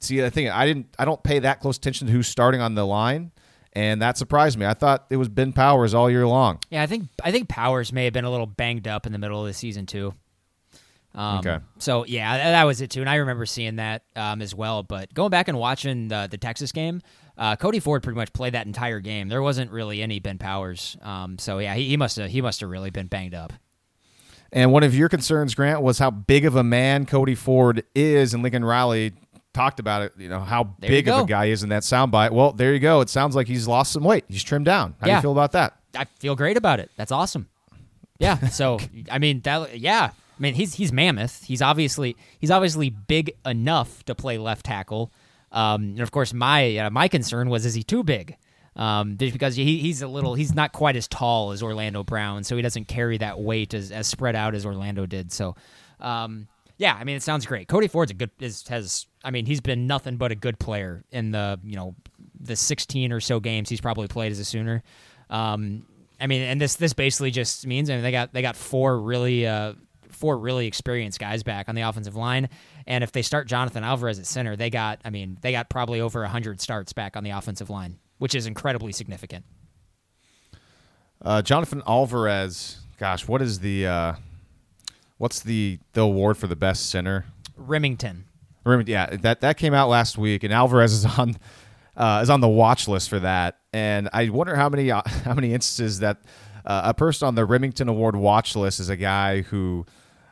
[0.00, 0.24] see.
[0.24, 0.94] I think I didn't.
[0.98, 3.32] I don't pay that close attention to who's starting on the line.
[3.72, 4.64] And that surprised me.
[4.64, 6.60] I thought it was Ben Powers all year long.
[6.70, 9.18] Yeah, I think I think Powers may have been a little banged up in the
[9.18, 10.14] middle of the season too.
[11.14, 11.58] Um, Okay.
[11.78, 14.82] So yeah, th- that was it too, and I remember seeing that um, as well.
[14.82, 17.02] But going back and watching the, the Texas game,
[17.36, 19.28] uh, Cody Ford pretty much played that entire game.
[19.28, 20.96] There wasn't really any Ben Powers.
[21.02, 23.52] Um, so yeah, he must have he must have really been banged up.
[24.52, 28.32] And one of your concerns, Grant, was how big of a man Cody Ford is,
[28.32, 29.12] and Lincoln Riley
[29.56, 30.12] talked about it.
[30.16, 32.30] You know how There big of a guy is in that soundbite.
[32.30, 33.00] Well, there you go.
[33.00, 34.24] It sounds like he's lost some weight.
[34.28, 34.94] He's trimmed down.
[35.00, 35.76] How do you feel about that?
[35.94, 36.90] I feel great about it.
[36.96, 37.48] That's awesome.
[38.18, 38.48] Yeah.
[38.48, 38.78] So
[39.10, 39.78] I mean that.
[39.80, 40.10] Yeah.
[40.12, 41.44] I mean he's he's mammoth.
[41.44, 45.10] He's obviously he's obviously big enough to play left tackle.
[45.50, 48.36] Um, and of course my uh, my concern was is he too big?
[48.76, 52.44] Um, just because he, he's a little he's not quite as tall as Orlando Brown,
[52.44, 55.32] so he doesn't carry that weight as, as spread out as Orlando did.
[55.32, 55.56] So,
[55.98, 56.46] um,
[56.78, 57.68] yeah, I mean it sounds great.
[57.68, 61.04] Cody Ford's a good is has I mean he's been nothing but a good player
[61.10, 61.94] in the you know
[62.38, 64.82] the 16 or so games he's probably played as a Sooner.
[65.30, 65.86] Um,
[66.20, 68.98] I mean, and this this basically just means I mean they got they got four
[69.00, 69.74] really uh,
[70.10, 72.48] four really experienced guys back on the offensive line,
[72.86, 76.00] and if they start Jonathan Alvarez at center, they got I mean they got probably
[76.00, 79.44] over hundred starts back on the offensive line, which is incredibly significant.
[81.22, 82.78] Uh, Jonathan Alvarez.
[82.98, 84.14] Gosh, what is the uh,
[85.18, 87.26] what's the the award for the best center?
[87.58, 88.24] Rimington.
[88.64, 88.88] Rimington.
[88.88, 91.36] yeah, that that came out last week, and Alvarez is on
[91.96, 93.58] uh, is on the watch list for that.
[93.72, 96.18] And I wonder how many uh, how many instances that
[96.64, 99.86] uh, a person on the Rimington Award watch list is a guy who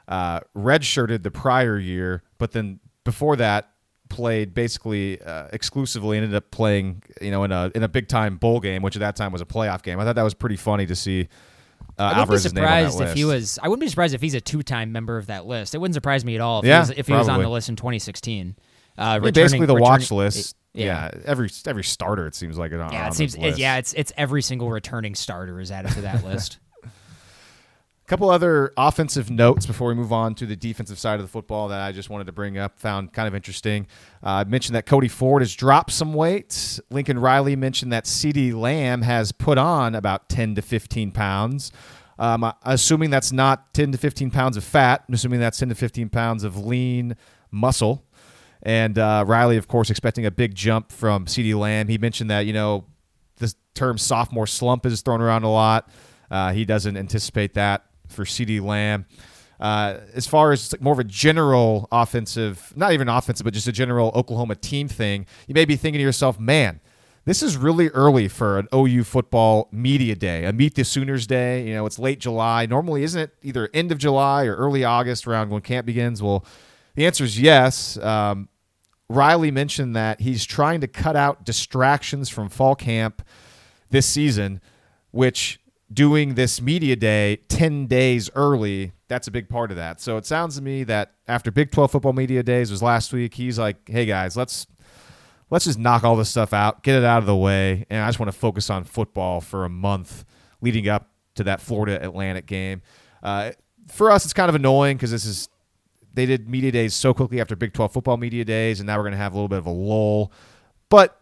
[0.09, 3.71] uh, redshirted the prior year, but then before that
[4.11, 8.37] played basically uh, exclusively ended up playing you know in a in a big time
[8.37, 9.99] bowl game, which at that time was a playoff game.
[9.99, 11.29] I thought that was pretty funny to see.
[11.99, 13.59] Uh, I wouldn't be Alvarez's that surprised if he was.
[13.63, 15.75] I wouldn't be surprised if he's a two-time member of that list.
[15.75, 17.49] It wouldn't surprise me at all if Yeah, he was, if he was on the
[17.49, 18.57] list in 2016.
[18.97, 20.57] Uh, Yeah, returning- basically the watch list.
[20.73, 21.11] Yeah.
[21.25, 22.93] every every starter it seems like it on.
[22.93, 23.37] Yeah, it seems.
[23.37, 26.59] It, yeah, it's it's every single returning starter is added to that list.
[28.05, 31.29] A couple other offensive notes before we move on to the defensive side of the
[31.29, 33.87] football that I just wanted to bring up, found kind of interesting.
[34.23, 36.79] Uh, I mentioned that Cody Ford has dropped some weight.
[36.91, 41.73] Lincoln Riley mentioned that CeeDee Lamb has put on about 10 to 15 pounds.
[42.19, 45.75] Um, assuming that's not 10 to 15 pounds of fat, I'm assuming that's 10 to
[45.75, 47.17] 15 pounds of lean
[47.51, 48.05] muscle.
[48.63, 51.89] And uh, Riley, of course, expecting a big jump from CeeDee Lamb.
[51.89, 52.85] He mentioned that, you know,
[53.37, 55.89] the term sophomore slump is thrown around a lot.
[56.31, 59.07] Uh, he doesn't anticipate that for CeeDee Lamb.
[59.61, 63.73] Uh, as far as more of a general offensive, not even offensive, but just a
[63.73, 66.81] general Oklahoma team thing, you may be thinking to yourself, man,
[67.25, 71.67] this is really early for an OU football media day, a Meet the Sooners day.
[71.67, 72.67] You know, it's late July.
[72.67, 76.23] Normally, isn't it either end of July or early August around when camp begins?
[76.23, 76.45] Well,
[76.95, 77.97] the answer is yes.
[77.99, 78.49] Um,
[79.09, 83.23] Riley mentioned that he's trying to cut out distractions from fall camp
[83.91, 84.61] this season,
[85.11, 85.61] which
[85.93, 90.01] doing this media day 10 days early, that's a big part of that.
[90.01, 93.35] So it sounds to me that after Big 12 football media days was last week,
[93.35, 94.67] he's like, "Hey guys, let's
[95.51, 98.09] let's just knock all this stuff out, get it out of the way, and I
[98.09, 100.25] just want to focus on football for a month
[100.61, 102.83] leading up to that Florida Atlantic game."
[103.23, 103.53] Uh,
[103.89, 105.49] for us, it's kind of annoying because this is
[106.15, 109.03] they did media days so quickly after Big 12 football media days, and now we're
[109.03, 110.33] going to have a little bit of a lull.
[110.89, 111.21] But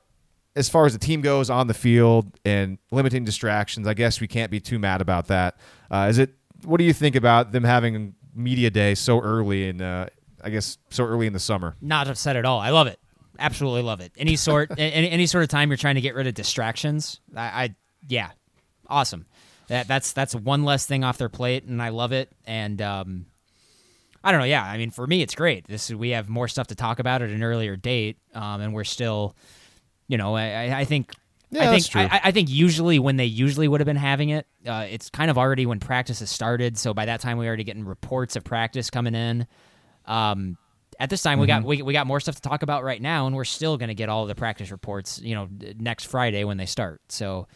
[0.54, 4.28] as far as the team goes on the field and limiting distractions, I guess we
[4.28, 5.56] can't be too mad about that.
[5.90, 6.34] Uh, is it?
[6.64, 9.80] What do you think about them having media day so early in?
[9.80, 10.08] Uh,
[10.42, 11.76] I guess so early in the summer.
[11.80, 12.60] Not upset at all.
[12.60, 12.98] I love it.
[13.38, 14.12] Absolutely love it.
[14.16, 17.42] Any sort, any, any sort of time you're trying to get rid of distractions, I,
[17.42, 17.74] I
[18.08, 18.30] yeah,
[18.88, 19.26] awesome.
[19.68, 22.30] That that's that's one less thing off their plate, and I love it.
[22.44, 23.26] And um,
[24.24, 24.46] I don't know.
[24.46, 25.66] Yeah, I mean, for me, it's great.
[25.66, 28.84] This we have more stuff to talk about at an earlier date, um, and we're
[28.84, 29.36] still,
[30.12, 31.10] you know, I, I- think.
[31.54, 32.16] Yeah, I that's think true.
[32.18, 35.30] I, I think usually when they usually would have been having it, uh, it's kind
[35.30, 36.78] of already when practice has started.
[36.78, 39.46] So by that time, we already getting reports of practice coming in.
[40.06, 40.56] Um,
[40.98, 43.26] at this time, we got we, we got more stuff to talk about right now,
[43.26, 45.46] and we're still going to get all of the practice reports, you know,
[45.78, 47.02] next Friday when they start.
[47.10, 47.48] So,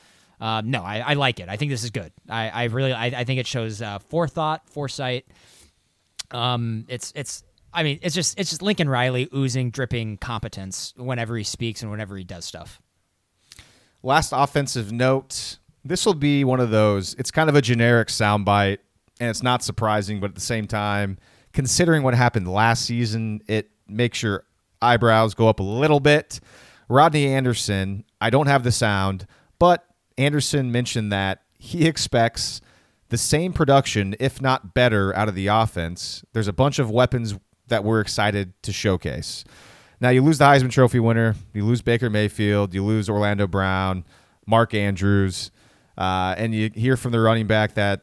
[0.42, 1.48] um, no, I, I like it.
[1.48, 2.12] I think this is good.
[2.28, 5.24] I, I really I, I think it shows uh, forethought, foresight.
[6.32, 7.44] Um, it's it's
[7.77, 11.91] I mean it's just it's just Lincoln Riley oozing, dripping competence whenever he speaks and
[11.91, 12.81] whenever he does stuff.
[14.03, 15.59] Last offensive note.
[15.85, 17.14] This will be one of those.
[17.14, 18.79] It's kind of a generic soundbite,
[19.20, 21.18] and it's not surprising, but at the same time,
[21.53, 24.45] considering what happened last season, it makes your
[24.83, 26.41] eyebrows go up a little bit.
[26.89, 29.27] Rodney Anderson, I don't have the sound,
[29.61, 29.85] but
[30.18, 32.61] Anderson mentioned that he expects
[33.09, 36.24] the same production, if not better, out of the offense.
[36.33, 37.37] There's a bunch of weapons
[37.68, 39.44] that we're excited to showcase.
[40.00, 44.04] Now, you lose the Heisman Trophy winner, you lose Baker Mayfield, you lose Orlando Brown,
[44.46, 45.50] Mark Andrews,
[45.96, 48.02] uh, and you hear from the running back that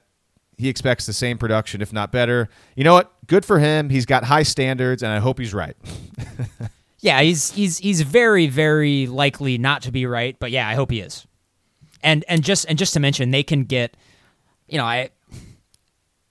[0.57, 2.49] he expects the same production, if not better.
[2.76, 3.14] You know what?
[3.28, 3.89] Good for him.
[3.89, 5.76] He's got high standards, and I hope he's right.
[7.03, 10.89] Yeah, he's he's he's very very likely not to be right, but yeah, I hope
[10.89, 11.28] he is.
[12.01, 13.97] And and just and just to mention, they can get,
[14.70, 15.09] you know, I.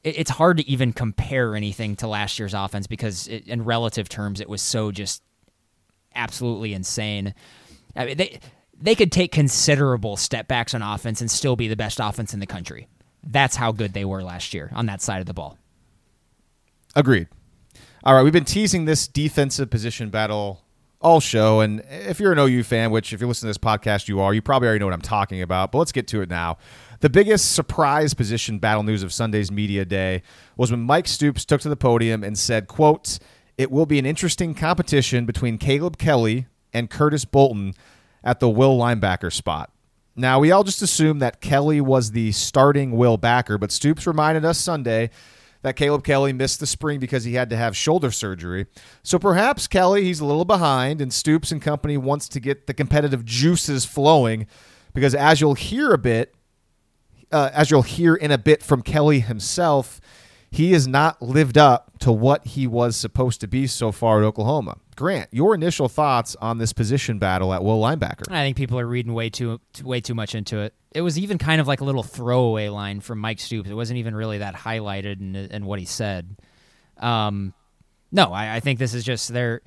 [0.05, 4.41] It's hard to even compare anything to last year's offense because, it, in relative terms,
[4.41, 5.23] it was so just
[6.15, 7.35] absolutely insane.
[7.95, 8.41] I mean, they
[8.81, 12.41] they could take considerable step backs on offense and still be the best offense in
[12.41, 12.89] the country.
[13.23, 15.57] That's how good they were last year on that side of the ball.
[16.97, 17.29] Agreed.
[18.03, 20.65] All right, we've been teasing this defensive position battle
[21.01, 24.09] all show, and if you're an OU fan, which if you listen to this podcast
[24.09, 25.73] you are, you probably already know what I'm talking about.
[25.73, 26.59] But let's get to it now.
[27.03, 30.23] The biggest surprise position battle news of Sunday's media day
[30.57, 33.19] was when Mike Stoops took to the podium and said, "quote
[33.59, 37.75] It will be an interesting competition between Caleb Kelly and Curtis Bolton
[38.23, 39.73] at the will linebacker spot."
[40.15, 44.45] Now, we all just assumed that Kelly was the starting will backer, but Stoops reminded
[44.45, 45.11] us Sunday
[45.63, 48.67] that Caleb Kelly missed the spring because he had to have shoulder surgery.
[49.03, 52.75] So perhaps Kelly, he's a little behind, and Stoops and company wants to get the
[52.75, 54.47] competitive juices flowing
[54.95, 56.37] because as you'll hear a bit,
[57.33, 60.01] uh, as you'll hear in a bit from Kelly himself,
[60.51, 64.25] he has not lived up to what he was supposed to be so far at
[64.25, 64.77] Oklahoma.
[64.97, 68.31] Grant, your initial thoughts on this position battle at will linebacker?
[68.31, 70.75] I think people are reading way too way too much into it.
[70.95, 73.71] It was even kind of like a little throwaway line from Mike Stoops.
[73.71, 76.37] It wasn't even really that highlighted in, in what he said.
[76.99, 77.55] Um,
[78.13, 79.63] no, I, I think this is just their.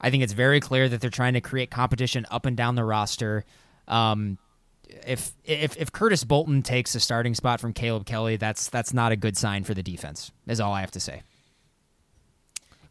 [0.00, 2.84] I think it's very clear that they're trying to create competition up and down the
[2.84, 3.44] roster.
[3.88, 4.38] Um,
[5.06, 9.12] if if if Curtis Bolton takes a starting spot from Caleb Kelly, that's that's not
[9.12, 10.30] a good sign for the defense.
[10.46, 11.22] Is all I have to say.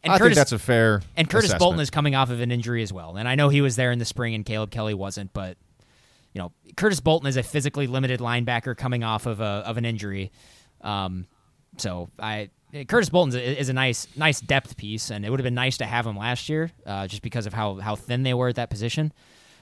[0.04, 1.02] And I Curtis, think that's a fair.
[1.16, 1.60] And Curtis assessment.
[1.60, 3.90] Bolton is coming off of an injury as well, and I know he was there
[3.90, 5.32] in the spring, and Caleb Kelly wasn't.
[5.32, 5.56] But
[6.32, 9.84] you know, Curtis Bolton is a physically limited linebacker coming off of a of an
[9.84, 10.30] injury.
[10.82, 11.26] Um,
[11.78, 12.50] so I
[12.86, 15.86] Curtis Bolton is a nice nice depth piece, and it would have been nice to
[15.86, 18.70] have him last year, uh, just because of how how thin they were at that
[18.70, 19.12] position.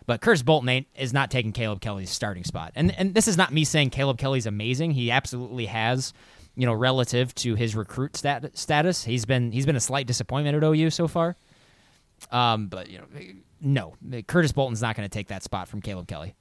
[0.07, 2.73] But Curtis Bolton ain't, is not taking Caleb Kelly's starting spot.
[2.77, 4.93] And and this is not me saying Caleb Kelly's amazing.
[4.93, 6.13] He absolutely has,
[6.55, 9.05] you know, relative to his recruit stat, status.
[9.05, 11.37] He's been he's been a slight disappointment at OU so far.
[12.31, 16.07] Um, but you know, no, Curtis Bolton's not going to take that spot from Caleb
[16.07, 16.35] Kelly.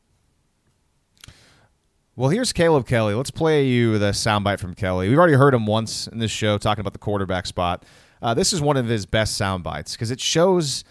[2.16, 3.14] Well, here's Caleb Kelly.
[3.14, 5.10] Let's play you the soundbite from Kelly.
[5.10, 7.84] We've already heard him once in this show talking about the quarterback spot.
[8.22, 10.86] Uh, this is one of his best sound bites because it shows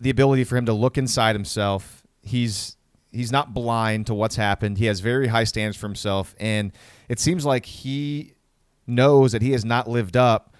[0.00, 2.76] the ability for him to look inside himself he's
[3.12, 4.78] he's not blind to what's happened.
[4.78, 6.72] He has very high standards for himself, and
[7.08, 8.34] it seems like he
[8.86, 10.54] knows that he has not lived up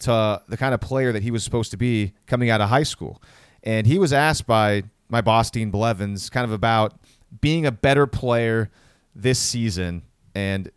[0.00, 2.82] to the kind of player that he was supposed to be coming out of high
[2.82, 3.22] school.
[3.62, 6.94] And he was asked by my boss Dean Blevins kind of about
[7.40, 8.70] being a better player
[9.14, 10.02] this season.
[10.34, 10.70] And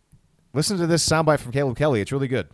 [0.52, 2.00] listen to this soundbite from Caleb Kelly.
[2.00, 2.48] It's really good.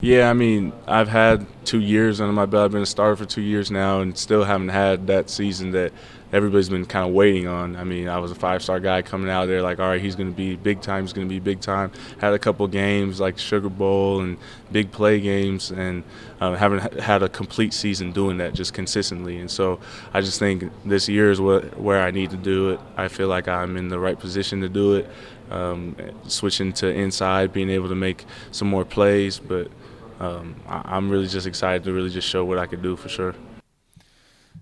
[0.00, 2.64] Yeah, I mean, I've had two years under my belt.
[2.64, 5.92] I've been a starter for two years now, and still haven't had that season that
[6.32, 7.76] everybody's been kind of waiting on.
[7.76, 10.30] I mean, I was a five-star guy coming out there, like, all right, he's going
[10.30, 11.04] to be big time.
[11.04, 11.92] He's going to be big time.
[12.18, 14.38] Had a couple games like Sugar Bowl and
[14.70, 16.02] big play games, and
[16.40, 19.38] uh, haven't had a complete season doing that just consistently.
[19.38, 19.78] And so
[20.14, 22.80] I just think this year is what where I need to do it.
[22.96, 25.10] I feel like I'm in the right position to do it.
[25.50, 25.96] Um,
[26.28, 29.70] switching to inside, being able to make some more plays, but
[30.18, 33.10] um, I, am really just excited to really just show what I can do for
[33.10, 33.34] sure.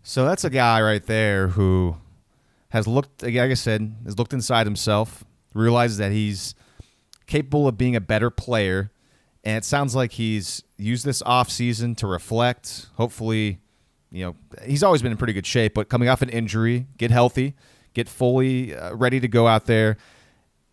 [0.02, 1.96] So that's a guy right there who
[2.70, 5.24] has looked, like I said, has looked inside himself,
[5.54, 6.54] realizes that he's
[7.26, 8.90] capable of being a better player,
[9.44, 12.86] and it sounds like he's used this off season to reflect.
[12.96, 13.60] Hopefully,
[14.10, 17.10] you know, he's always been in pretty good shape, but coming off an injury, get
[17.10, 17.54] healthy,
[17.94, 19.96] get fully uh, ready to go out there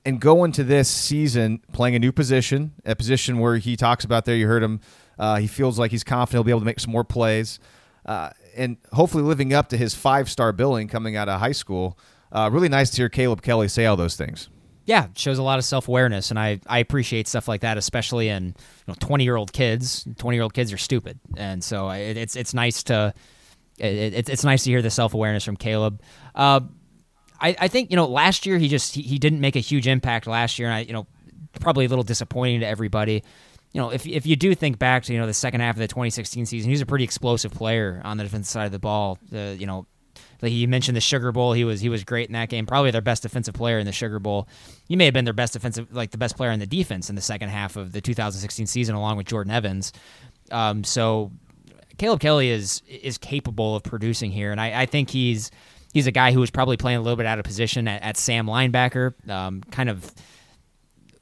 [0.06, 4.26] and go into this season playing a new position, a position where he talks about
[4.26, 4.36] there.
[4.36, 4.80] You heard him.
[5.20, 7.60] Uh, he feels like he's confident he'll be able to make some more plays,
[8.06, 11.98] uh, and hopefully living up to his five star billing coming out of high school.
[12.32, 14.50] Uh, really nice to hear Caleb Kelly say all those things.
[14.86, 18.30] Yeah, shows a lot of self awareness, and I, I appreciate stuff like that, especially
[18.30, 18.54] in you
[18.88, 20.08] know twenty year old kids.
[20.18, 23.14] Twenty year old kids are stupid, and so it, it's it's nice to
[23.78, 26.02] it, it's nice to hear the self awareness from Caleb.
[26.34, 26.62] Uh,
[27.40, 29.88] I, I think you know last year he just he, he didn't make a huge
[29.88, 31.08] impact last year, and I you know
[31.60, 33.24] probably a little disappointing to everybody.
[33.74, 35.80] You know, if if you do think back to you know the second half of
[35.80, 38.80] the 2016 season, he was a pretty explosive player on the defensive side of the
[38.80, 39.20] ball.
[39.30, 39.86] The you know,
[40.42, 42.66] like you mentioned the Sugar Bowl, he was he was great in that game.
[42.66, 44.48] Probably their best defensive player in the Sugar Bowl.
[44.88, 47.16] He may have been their best defensive, like the best player in the defense in
[47.16, 49.94] the second half of the 2016 season, along with Jordan Evans.
[50.52, 51.32] Um, so
[51.98, 55.52] Caleb Kelly is is capable of producing here, and I, I think he's
[55.94, 58.18] he's a guy who was probably playing a little bit out of position at, at
[58.18, 60.12] Sam linebacker, um, kind of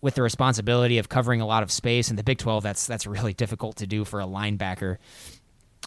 [0.05, 2.11] with the responsibility of covering a lot of space.
[2.11, 4.97] In the Big 12, that's that's really difficult to do for a linebacker.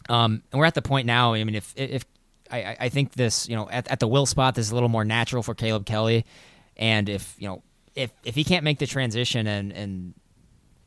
[0.08, 1.34] Um, and we're at the point now.
[1.34, 2.04] I mean, if if
[2.50, 4.88] I, I think this, you know, at, at the will spot, this is a little
[4.88, 6.26] more natural for Caleb Kelly.
[6.76, 7.62] And if, you know,
[7.94, 10.14] if, if he can't make the transition and, and,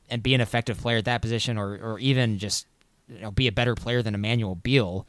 [0.10, 2.68] and be an effective player at that position or, or even just,
[3.08, 5.06] you know, be a better player than Emmanuel Beal,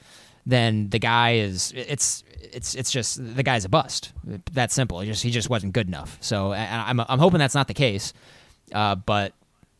[0.46, 4.12] then the guy is it's it's it's just the guy's a bust.
[4.52, 5.00] That simple.
[5.00, 6.18] He just he just wasn't good enough.
[6.20, 8.12] So I'm I'm hoping that's not the case.
[8.72, 9.32] Uh, but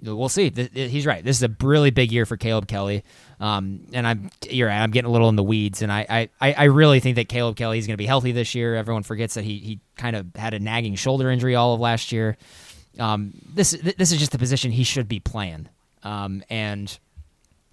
[0.02, 0.50] we'll see.
[0.72, 1.24] He's right.
[1.24, 3.04] This is a really big year for Caleb Kelly.
[3.40, 4.80] Um, and I'm you're right.
[4.80, 7.56] I'm getting a little in the weeds, and I I, I really think that Caleb
[7.56, 8.76] Kelly is going to be healthy this year.
[8.76, 12.12] Everyone forgets that he he kind of had a nagging shoulder injury all of last
[12.12, 12.36] year.
[12.98, 15.68] Um, this this is just the position he should be playing.
[16.04, 16.96] Um, and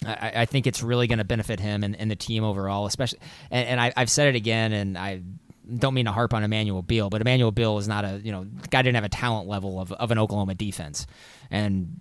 [0.05, 3.19] I, I, think it's really going to benefit him and, and, the team overall, especially.
[3.51, 5.21] And, and I, have said it again, and I
[5.77, 8.45] don't mean to harp on Emmanuel Beal, but Emmanuel Beal is not a you know
[8.69, 11.05] guy didn't have a talent level of, of an Oklahoma defense,
[11.51, 11.99] and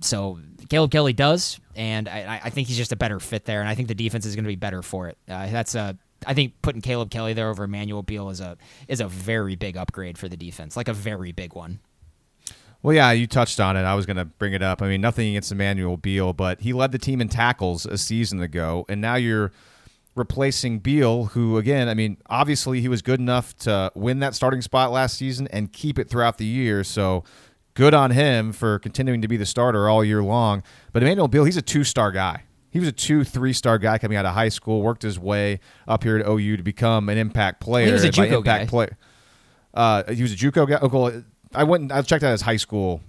[0.00, 0.38] so
[0.68, 3.74] Caleb Kelly does, and I, I think he's just a better fit there, and I
[3.74, 5.18] think the defense is going to be better for it.
[5.28, 5.96] Uh, that's a
[6.26, 8.56] I think putting Caleb Kelly there over Emmanuel Beal is a
[8.88, 11.80] is a very big upgrade for the defense, like a very big one.
[12.82, 13.82] Well, yeah, you touched on it.
[13.82, 14.82] I was going to bring it up.
[14.82, 18.40] I mean, nothing against Emmanuel Beal, but he led the team in tackles a season
[18.40, 19.52] ago, and now you're
[20.14, 24.60] replacing Beal, who, again, I mean, obviously he was good enough to win that starting
[24.62, 26.84] spot last season and keep it throughout the year.
[26.84, 27.24] So
[27.74, 30.62] good on him for continuing to be the starter all year long.
[30.92, 32.44] But Emmanuel Beal, he's a two star guy.
[32.70, 35.60] He was a two, three star guy coming out of high school, worked his way
[35.86, 37.86] up here at OU to become an impact player.
[37.86, 38.66] He was a JUCO guy.
[38.66, 38.96] Player,
[39.74, 40.76] uh, he was a JUCO guy.
[40.76, 41.24] Oklahoma,
[41.54, 41.92] I went.
[41.92, 43.00] I checked out his high school.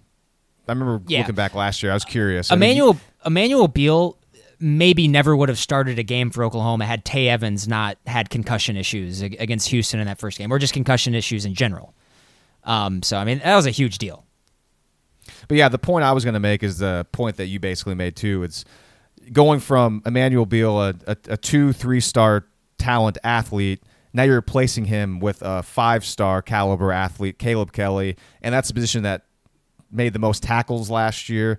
[0.67, 1.19] I remember yeah.
[1.19, 1.91] looking back last year.
[1.91, 2.51] I was curious.
[2.51, 4.17] Emmanuel I mean, he, Emmanuel Beal
[4.59, 8.77] maybe never would have started a game for Oklahoma had Tay Evans not had concussion
[8.77, 11.93] issues against Houston in that first game, or just concussion issues in general.
[12.63, 14.25] Um, so I mean that was a huge deal.
[15.47, 17.95] But yeah, the point I was going to make is the point that you basically
[17.95, 18.43] made too.
[18.43, 18.65] It's
[19.31, 22.45] going from Emmanuel Beal, a, a, a two, three star
[22.77, 23.83] talent athlete,
[24.13, 28.73] now you're replacing him with a five star caliber athlete, Caleb Kelly, and that's a
[28.73, 29.23] position that
[29.91, 31.57] made the most tackles last year.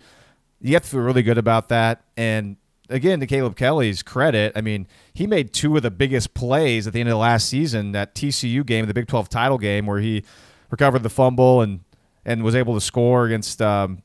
[0.60, 2.04] You have to feel really good about that.
[2.16, 2.56] And
[2.88, 6.92] again, to Caleb Kelly's credit, I mean, he made two of the biggest plays at
[6.92, 10.00] the end of the last season, that TCU game, the Big 12 title game, where
[10.00, 10.24] he
[10.70, 11.80] recovered the fumble and,
[12.24, 14.02] and was able to score against um,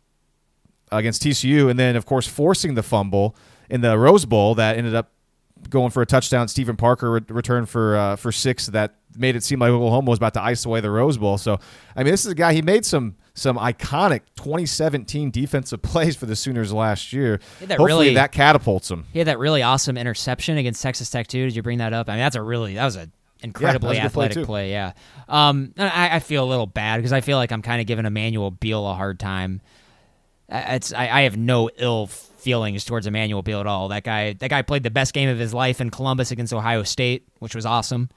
[0.91, 3.35] against TCU, and then of course forcing the fumble
[3.69, 5.11] in the Rose Bowl that ended up
[5.69, 6.47] going for a touchdown.
[6.47, 10.17] Steven Parker re- returned for uh, for six that made it seem like Oklahoma was
[10.17, 11.37] about to ice away the Rose Bowl.
[11.37, 11.59] So
[11.95, 16.25] I mean, this is a guy he made some some iconic 2017 defensive plays for
[16.25, 17.39] the Sooners last year.
[17.59, 19.05] That Hopefully really, that catapults him.
[19.11, 21.45] He had that really awesome interception against Texas Tech too.
[21.45, 22.09] Did you bring that up?
[22.09, 23.09] I mean, that's a really that was a
[23.41, 24.93] incredibly yeah, athletic play, play, Yeah.
[25.27, 28.05] Um, I, I, feel a little bad because I feel like I'm kind of giving
[28.05, 29.61] Emmanuel Beal a hard time.
[30.49, 32.09] It's I, I have no ill
[32.49, 33.89] feelings towards Emmanuel Beal at all.
[33.89, 36.81] That guy, that guy played the best game of his life in Columbus against Ohio
[36.81, 38.09] State, which was awesome.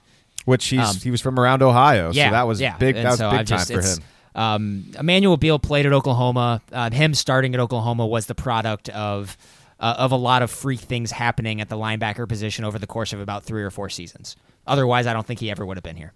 [0.46, 2.78] Which he's um, he was from around Ohio, yeah, so that was yeah.
[2.78, 2.94] big.
[2.94, 3.98] that was so big time for him.
[4.34, 6.62] Um, Emmanuel Beal played at Oklahoma.
[6.72, 9.36] Uh, him starting at Oklahoma was the product of
[9.78, 13.12] uh, of a lot of freak things happening at the linebacker position over the course
[13.12, 14.36] of about three or four seasons.
[14.66, 16.14] Otherwise, I don't think he ever would have been here.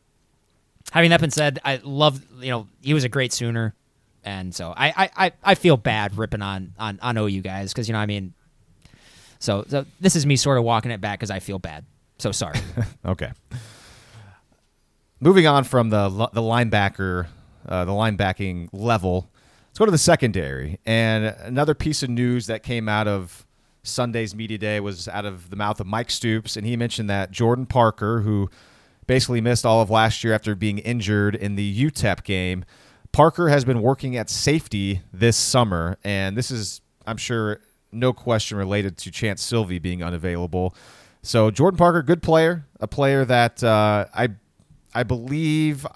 [0.92, 3.74] Having that been said, I love you know he was a great Sooner
[4.26, 7.92] and so I I, I feel bad ripping on on on OU guys because you
[7.92, 8.34] know I mean,
[9.38, 11.86] so so this is me sort of walking it back because I feel bad.
[12.18, 12.58] So sorry.
[13.06, 13.32] okay.
[15.20, 17.28] Moving on from the the linebacker,
[17.66, 19.30] uh, the linebacking level,
[19.68, 20.80] let's go to the secondary.
[20.84, 23.46] And another piece of news that came out of
[23.84, 27.30] Sunday's media day was out of the mouth of Mike Stoops, and he mentioned that
[27.30, 28.50] Jordan Parker, who
[29.06, 32.64] basically missed all of last year after being injured in the UTEP game,
[33.16, 37.60] Parker has been working at safety this summer, and this is, I'm sure,
[37.90, 40.74] no question related to Chanse Sylvie being unavailable.
[41.22, 44.28] So Jordan Parker, good player, a player that uh, I,
[44.94, 45.86] I believe.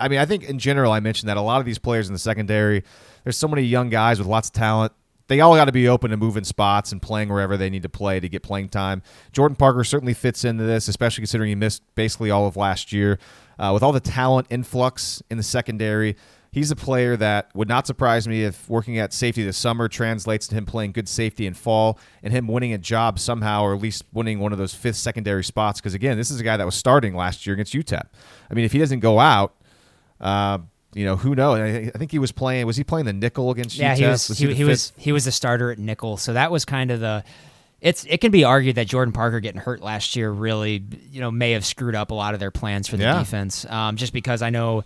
[0.00, 2.12] I mean, I think in general, I mentioned that a lot of these players in
[2.12, 2.82] the secondary,
[3.22, 4.92] there's so many young guys with lots of talent.
[5.28, 7.88] They all got to be open to moving spots and playing wherever they need to
[7.88, 9.02] play to get playing time.
[9.30, 13.20] Jordan Parker certainly fits into this, especially considering he missed basically all of last year.
[13.58, 16.16] Uh, with all the talent influx in the secondary,
[16.56, 20.46] he's a player that would not surprise me if working at safety this summer translates
[20.48, 23.80] to him playing good safety in fall and him winning a job somehow, or at
[23.80, 25.80] least winning one of those fifth secondary spots.
[25.80, 28.06] Because again, this is a guy that was starting last year against UTEP.
[28.50, 29.54] I mean, if he doesn't go out,
[30.20, 30.58] uh,
[30.94, 31.60] you know who knows?
[31.60, 32.64] I think he was playing.
[32.64, 33.76] Was he playing the nickel against?
[33.76, 33.98] Yeah, UTEP?
[33.98, 34.28] he was.
[34.30, 34.92] was he, he, he was.
[34.96, 36.16] He was the starter at nickel.
[36.16, 37.22] So that was kind of the
[37.80, 41.30] it's it can be argued that Jordan Parker getting hurt last year really you know
[41.30, 43.18] may have screwed up a lot of their plans for the yeah.
[43.18, 43.66] defense.
[43.68, 44.84] Um, just because I know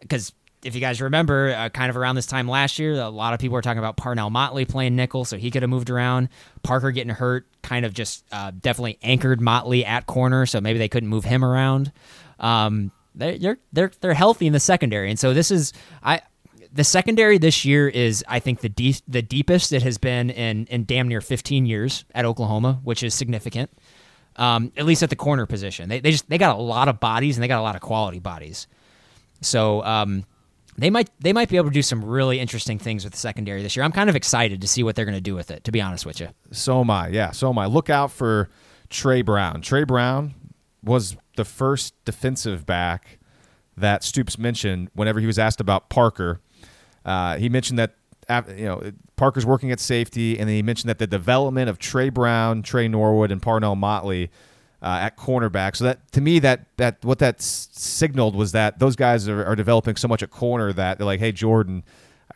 [0.00, 0.32] because
[0.64, 3.40] if you guys remember, uh, kind of around this time last year, a lot of
[3.40, 6.28] people were talking about Parnell Motley playing nickel, so he could have moved around.
[6.62, 10.88] Parker getting hurt kind of just uh, definitely anchored Motley at corner, so maybe they
[10.88, 11.92] couldn't move him around.
[12.38, 15.72] Um, they're they're they're healthy in the secondary, and so this is
[16.02, 16.22] I.
[16.74, 20.66] The secondary this year is, I think, the deep, the deepest it has been in
[20.66, 23.70] in damn near 15 years at Oklahoma, which is significant.
[24.36, 26.98] Um, at least at the corner position, they they just they got a lot of
[27.00, 28.66] bodies and they got a lot of quality bodies.
[29.42, 30.24] So um,
[30.78, 33.62] they might they might be able to do some really interesting things with the secondary
[33.62, 33.84] this year.
[33.84, 35.64] I'm kind of excited to see what they're going to do with it.
[35.64, 37.08] To be honest with you, So am I.
[37.08, 37.66] Yeah, so am I.
[37.66, 38.48] Look out for
[38.88, 39.60] Tre Brown.
[39.60, 40.34] Tre Brown
[40.82, 43.18] was the first defensive back
[43.76, 46.40] that Stoops mentioned whenever he was asked about Parker.
[47.04, 47.94] Uh, he mentioned that
[48.28, 51.78] uh, you know Parker's working at safety, and then he mentioned that the development of
[51.78, 54.30] Tre Brown, Tre Norwood, and Parnell Motley
[54.82, 55.76] uh, at cornerback.
[55.76, 59.44] So that to me, that that what that s- signaled was that those guys are,
[59.44, 61.84] are developing so much at corner that they're like, hey Jordan,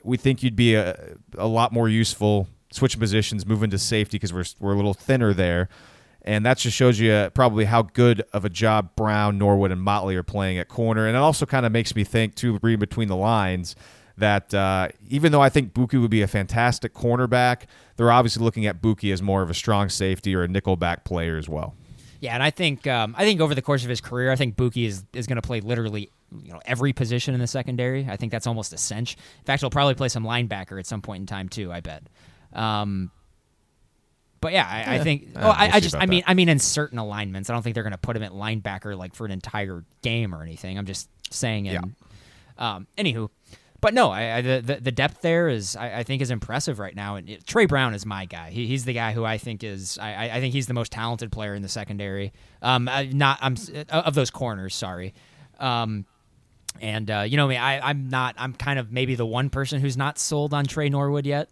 [0.02, 4.32] we think you'd be a, a lot more useful switching positions, moving to safety because
[4.32, 5.68] we're we're a little thinner there.
[6.22, 9.80] And that just shows you uh, probably how good of a job Brown, Norwood, and
[9.80, 11.06] Motley are playing at corner.
[11.06, 13.76] And it also kind of makes me think, too, reading between the lines,
[14.18, 17.62] that uh, even though I think Buki would be a fantastic cornerback,
[17.96, 21.36] they're obviously looking at Buki as more of a strong safety or a nickelback player
[21.36, 21.74] as well.
[22.20, 24.56] Yeah, and I think um, I think over the course of his career, I think
[24.56, 26.10] Buki is is going to play literally
[26.44, 28.06] you know every position in the secondary.
[28.08, 29.16] I think that's almost a cinch.
[29.38, 31.70] In fact, he'll probably play some linebacker at some point in time too.
[31.70, 32.04] I bet.
[32.52, 33.10] Um,
[34.40, 35.28] but yeah, I, I think.
[35.34, 36.30] Uh, oh, I, we'll I see just, I mean, that.
[36.30, 38.96] I mean, in certain alignments, I don't think they're going to put him at linebacker
[38.96, 40.78] like for an entire game or anything.
[40.78, 41.66] I'm just saying.
[41.66, 41.94] In,
[42.58, 43.28] um, anywho,
[43.80, 46.94] but no, I, I the, the depth there is, I, I think, is impressive right
[46.94, 47.16] now.
[47.16, 48.50] And it, Tre Brown is my guy.
[48.50, 51.30] He, he's the guy who I think is, I, I- think he's the most talented
[51.32, 52.32] player in the secondary.
[52.62, 53.56] Um, not, I'm
[53.90, 54.74] of those corners.
[54.74, 55.14] Sorry.
[55.58, 56.04] Um,
[56.80, 58.34] and uh, you know me, I, I'm not.
[58.38, 61.48] I'm kind of maybe the one person who's not sold on Tre Norwood yet.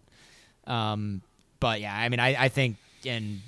[0.67, 1.21] Um,
[1.59, 3.41] but yeah, I mean, I, I think, and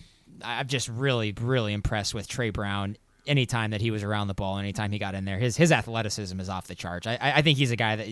[0.43, 2.97] I'm just really, really impressed with Tre Brown.
[3.27, 6.39] Anytime that he was around the ball, anytime he got in there, his his athleticism
[6.39, 7.05] is off the charts.
[7.05, 8.07] I I think he's a guy that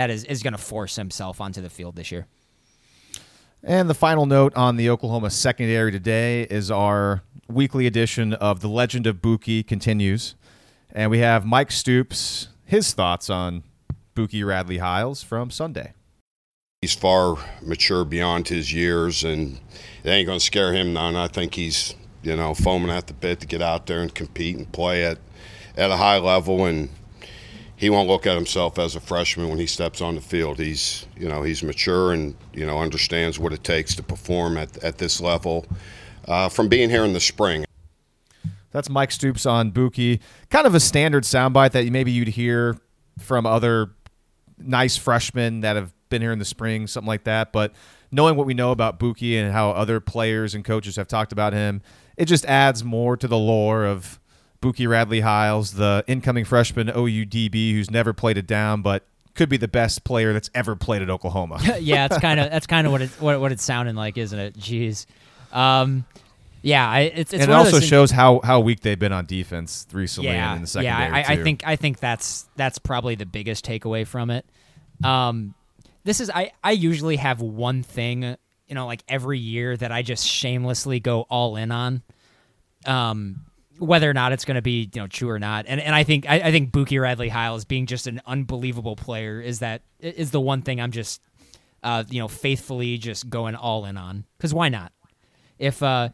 [0.00, 2.26] that is is going to force himself onto the field this year.
[3.62, 8.68] And the final note on the Oklahoma secondary today is our weekly edition of The
[8.68, 10.34] Legend of Buki continues.
[10.90, 13.62] And we have Mike Stoops, his thoughts on
[14.16, 15.92] Buki Radley Hiles from Sunday.
[16.80, 19.60] He's far mature beyond his years, and
[20.02, 21.14] it ain't going to scare him none.
[21.14, 24.56] I think he's, you know, foaming at the bit to get out there and compete
[24.56, 25.18] and play at,
[25.76, 26.64] at a high level.
[26.64, 26.88] And
[27.80, 30.58] he won't look at himself as a freshman when he steps on the field.
[30.58, 34.76] He's, you know, he's mature and, you know, understands what it takes to perform at,
[34.84, 35.64] at this level
[36.28, 37.64] uh, from being here in the spring.
[38.70, 40.20] That's Mike Stoops on Buki.
[40.50, 42.76] Kind of a standard soundbite that maybe you'd hear
[43.18, 43.92] from other
[44.58, 47.50] nice freshmen that have been here in the spring, something like that.
[47.50, 47.72] But
[48.12, 51.54] knowing what we know about Buki and how other players and coaches have talked about
[51.54, 51.80] him,
[52.18, 54.20] it just adds more to the lore of
[54.62, 59.04] Buki Radley Hiles, the incoming freshman OUDB who's never played it down, but
[59.34, 61.60] could be the best player that's ever played at Oklahoma.
[61.80, 64.38] yeah, it's kind of that's kind of what it what, what it's sounding like, isn't
[64.38, 64.58] it?
[64.58, 65.06] Jeez.
[65.52, 66.04] Um,
[66.62, 69.86] yeah, I, it's it's and it also shows how, how weak they've been on defense
[69.92, 70.98] recently yeah, and in the yeah.
[70.98, 71.44] secondary I, I too.
[71.44, 74.44] think I think that's that's probably the biggest takeaway from it.
[75.02, 75.54] Um,
[76.04, 78.36] this is I I usually have one thing
[78.68, 82.02] you know like every year that I just shamelessly go all in on.
[82.84, 83.46] Um,
[83.80, 86.04] whether or not it's going to be you know true or not, and and I
[86.04, 90.30] think I, I think Buki Radley Hiles being just an unbelievable player is that is
[90.30, 91.20] the one thing I'm just
[91.82, 94.92] uh you know faithfully just going all in on because why not?
[95.58, 96.10] If uh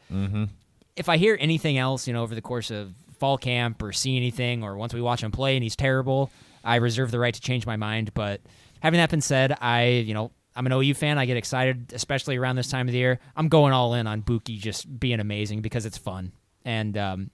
[0.96, 4.16] if I hear anything else, you know, over the course of fall camp or see
[4.16, 6.30] anything, or once we watch him play and he's terrible,
[6.64, 8.14] I reserve the right to change my mind.
[8.14, 8.40] But
[8.80, 11.18] having that been said, I, you know, I'm an OU fan.
[11.18, 13.18] I get excited, especially around this time of the year.
[13.36, 16.32] I'm going all in on Buki just being amazing because it's fun
[16.66, 17.30] and um,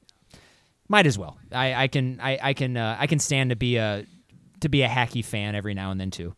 [0.93, 1.39] might as well.
[1.51, 4.07] I, I can, I, I can, uh, I can stand to be a
[4.61, 6.37] to be a hacky fan every now and then too.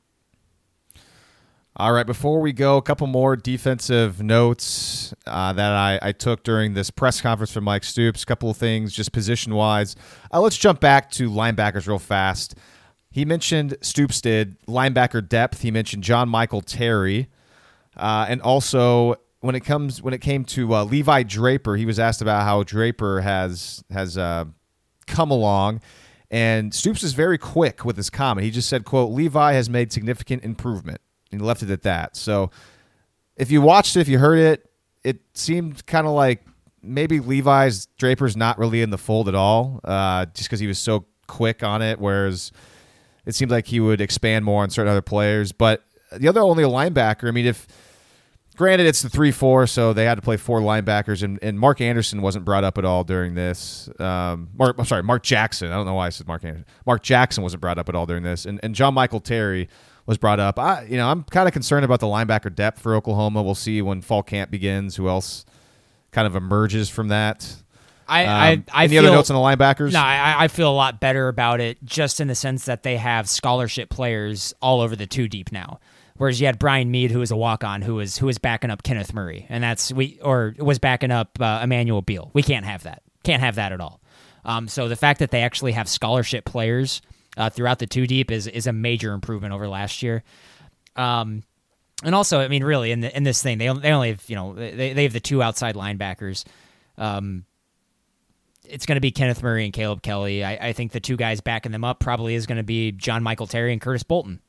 [1.77, 6.45] All right, before we go, a couple more defensive notes uh, that I, I took
[6.45, 8.23] during this press conference from Mike Stoops.
[8.23, 9.97] A couple of things just position wise.
[10.33, 12.55] Uh, let's jump back to linebackers real fast.
[13.11, 15.63] He mentioned Stoops did linebacker depth.
[15.63, 17.29] He mentioned John Michael Terry,
[17.97, 21.99] uh, and also when it comes when it came to uh, Levi Draper, he was
[21.99, 24.47] asked about how Draper has has uh,
[25.07, 25.83] come along.
[26.31, 28.47] And Stoops is very quick with his comment.
[28.47, 31.01] He just said, quote, Levi has made significant improvement.
[31.31, 32.17] And he left it at that.
[32.17, 32.51] So
[33.37, 34.71] if you watched it, if you heard it,
[35.05, 36.43] it seemed kind of like
[36.83, 40.79] maybe Levi's Draper's not really in the fold at all, uh, just because he was
[40.79, 42.01] so quick on it.
[42.01, 42.51] Whereas
[43.27, 45.53] it seems like he would expand more on certain other players.
[45.53, 45.85] But
[46.17, 47.29] the other only linebacker.
[47.29, 47.69] I mean, if
[48.57, 51.81] granted it's the three four, so they had to play four linebackers, and, and Mark
[51.81, 53.89] Anderson wasn't brought up at all during this.
[53.99, 55.71] Um, Mark, I'm sorry, Mark Jackson.
[55.71, 56.67] I don't know why I said Mark Anderson.
[56.87, 59.69] Mark Jackson wasn't brought up at all during this, and and John Michael Terry
[60.07, 60.59] was brought up.
[60.59, 63.43] I you know I'm kind of concerned about the linebacker depth for Oklahoma.
[63.43, 65.45] We'll see when fall camp begins who else
[66.13, 67.57] kind of emerges from that.
[68.07, 69.93] I, Um, I, I any feel, other notes on the linebackers?
[69.93, 72.99] No, I, I feel a lot better about it just in the sense that they
[72.99, 75.81] have scholarship players all over the two deep now.
[76.17, 78.71] Whereas you had Brian Mead, who was a walk on, who was who was backing
[78.71, 82.31] up Kenneth Murray, and that's we or was backing up uh, Emmanuel Beal.
[82.35, 83.03] We can't have that.
[83.25, 84.01] Can't have that at all.
[84.45, 87.03] Um, so the fact that they actually have scholarship players
[87.37, 90.23] uh, throughout the two deep is is a major improvement over last year.
[90.95, 91.43] Um,
[92.05, 94.37] and also, I mean, really, in the, in this thing, they they only have you
[94.37, 96.45] know they they have the two outside linebackers.
[96.97, 97.45] Um,
[98.65, 100.45] it's going to be Kenneth Murray and Caleb Kelly.
[100.45, 103.23] I, I think the two guys backing them up probably is going to be John
[103.23, 104.41] Michael Terry and Curtis Bolton.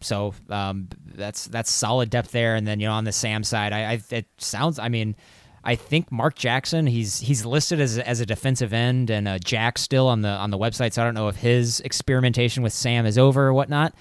[0.00, 2.54] So um, that's that's solid depth there.
[2.54, 4.78] And then you know on the Sam side, I, I it sounds.
[4.78, 5.16] I mean,
[5.64, 6.86] I think Mark Jackson.
[6.86, 10.50] He's he's listed as as a defensive end and uh, Jack still on the on
[10.50, 10.92] the website.
[10.92, 13.94] So I don't know if his experimentation with Sam is over or whatnot.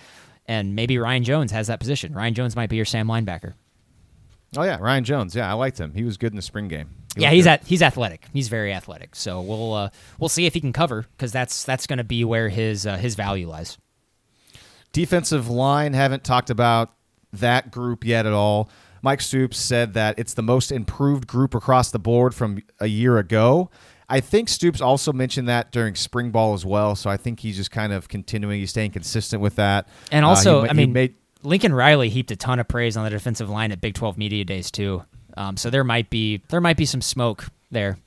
[0.45, 2.13] And maybe Ryan Jones has that position.
[2.13, 3.53] Ryan Jones might be your Sam linebacker.
[4.55, 5.35] Oh yeah, Ryan Jones.
[5.35, 5.93] Yeah, I liked him.
[5.93, 6.89] He was good in the spring game.
[7.15, 7.49] He yeah, he's good.
[7.51, 8.27] at he's athletic.
[8.31, 9.15] He's very athletic.
[9.15, 12.23] So we'll uh, we'll see if he can cover because that's that's going to be
[12.23, 13.77] where his uh, his value lies.
[14.97, 16.93] Defensive line, haven't talked about
[17.33, 18.69] that group yet at all.
[19.03, 23.19] Mike Stoops said that it's the most improved group across the board from a year
[23.19, 23.69] ago.
[24.09, 26.95] I think Stoops also mentioned that during spring ball as well.
[26.95, 29.87] So I think he's just kind of continuing, he's staying consistent with that.
[30.11, 31.13] And Uh, also, he- I he mean, made,
[31.43, 34.43] Lincoln Riley heaped a ton of praise on the defensive line at Big Twelve Media
[34.45, 35.03] Days too.
[35.35, 37.97] Um, so there might be there might be some smoke there.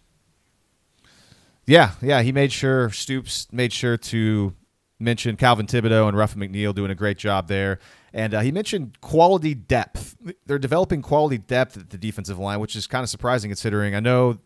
[1.66, 4.54] yeah, yeah, he made sure Stoops made sure to
[5.00, 7.78] mention Calvin Thibodeaux and Ruffin McNeill doing a great job there.
[8.12, 10.16] And uh, he mentioned quality depth.
[10.46, 14.00] They're developing quality depth at the defensive line, which is kind of surprising considering I
[14.00, 14.38] know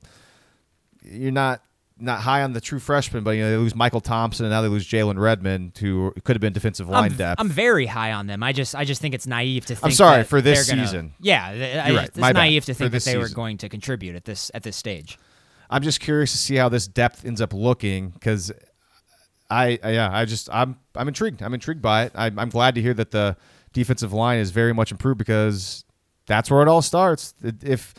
[1.02, 1.62] you're not
[1.97, 4.62] not high on the true freshman, but you know they lose Michael Thompson and now
[4.62, 7.40] they lose Jalen Redmond, who could have been defensive line I'm, depth.
[7.40, 8.43] I'm very high on them.
[8.43, 9.85] I just I just think it's naive to think.
[9.85, 11.14] I'm sorry, that for this gonna- season.
[11.20, 11.47] Yeah,
[11.85, 12.09] I- right.
[12.09, 12.40] It's My bad.
[12.40, 15.18] naive to think that they were going to contribute at this at this stage.
[15.70, 18.52] I'm just curious to see how this depth ends up looking because
[19.55, 21.43] I, I- yeah I just I'm I'm intrigued.
[21.43, 22.12] I'm intrigued by it.
[22.14, 23.36] I'm, I'm glad to hear that the
[23.72, 25.85] defensive line is very much improved because
[26.26, 27.35] that's where it all starts.
[27.62, 27.94] If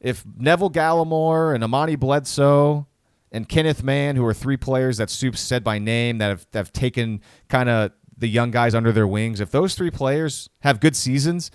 [0.00, 2.86] if Neville Gallimore and Amani Bledsoe
[3.32, 6.72] and Kenneth Mann, who are three players that Stoops said by name that have, have
[6.72, 10.94] taken kind of the young guys under their wings, if those three players have good
[10.94, 11.50] seasons,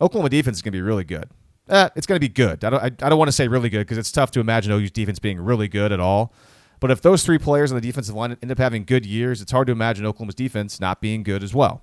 [0.00, 1.28] Oklahoma defense is going to be really good.
[1.68, 2.64] Uh, it's going to be good.
[2.64, 4.72] I don't, I, I don't want to say really good because it's tough to imagine
[4.72, 6.32] OU's defense being really good at all.
[6.80, 9.52] But if those three players on the defensive line end up having good years, it's
[9.52, 11.82] hard to imagine Oklahoma's defense not being good as well.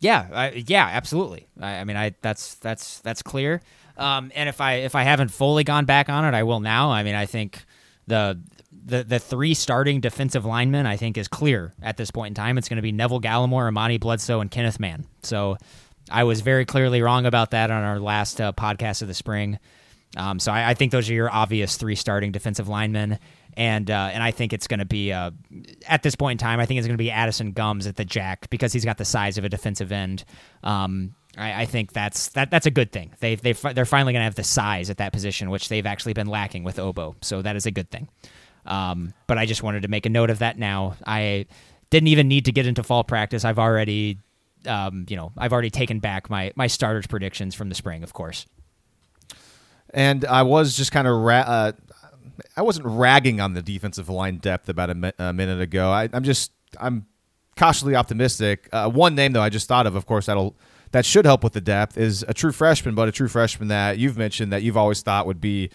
[0.00, 1.46] Yeah, I, yeah, absolutely.
[1.60, 3.62] I, I mean, I that's that's that's clear.
[3.96, 6.90] Um, and if I if I haven't fully gone back on it, I will now.
[6.90, 7.64] I mean, I think
[8.06, 8.40] the
[8.84, 12.58] the the three starting defensive linemen I think is clear at this point in time.
[12.58, 15.06] It's going to be Neville Gallimore, Amani Bledsoe, and Kenneth Mann.
[15.22, 15.56] So
[16.10, 19.58] I was very clearly wrong about that on our last uh, podcast of the spring.
[20.16, 23.18] Um, so I, I think those are your obvious three starting defensive linemen,
[23.56, 25.30] and uh, and I think it's going to be uh,
[25.88, 26.60] at this point in time.
[26.60, 29.04] I think it's going to be Addison Gumbs at the jack because he's got the
[29.04, 30.24] size of a defensive end.
[30.62, 33.12] Um, I, I think that's that that's a good thing.
[33.20, 36.12] They they they're finally going to have the size at that position, which they've actually
[36.12, 37.16] been lacking with Obo.
[37.22, 38.08] So that is a good thing.
[38.66, 40.58] Um, but I just wanted to make a note of that.
[40.58, 41.46] Now I
[41.90, 43.44] didn't even need to get into fall practice.
[43.44, 44.18] I've already,
[44.66, 48.12] um, you know, I've already taken back my my starters predictions from the spring, of
[48.12, 48.46] course.
[49.94, 51.72] And I was just kind of ra- uh,
[52.56, 55.90] I wasn't ragging on the defensive line depth about a, mi- a minute ago.
[55.90, 56.50] I, I'm just
[56.80, 57.06] I'm
[57.56, 58.68] cautiously optimistic.
[58.72, 60.54] Uh, one name though I just thought of, of course, that'll
[60.90, 63.98] that should help with the depth is a true freshman, but a true freshman that
[63.98, 65.70] you've mentioned that you've always thought would be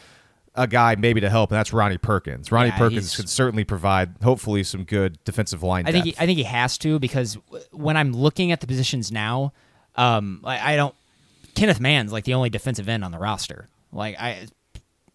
[0.55, 2.51] a guy maybe to help, and that's Ronnie Perkins.
[2.51, 5.87] Ronnie Yeah, Perkins could certainly provide, hopefully, some good defensive line.
[5.87, 6.21] I think he, depth.
[6.21, 9.53] I think he has to because w- when I'm looking at the positions now,
[9.95, 10.95] um, I, I don't.
[11.55, 13.67] Kenneth Mann's like the only defensive end on the roster.
[13.91, 14.47] Like I,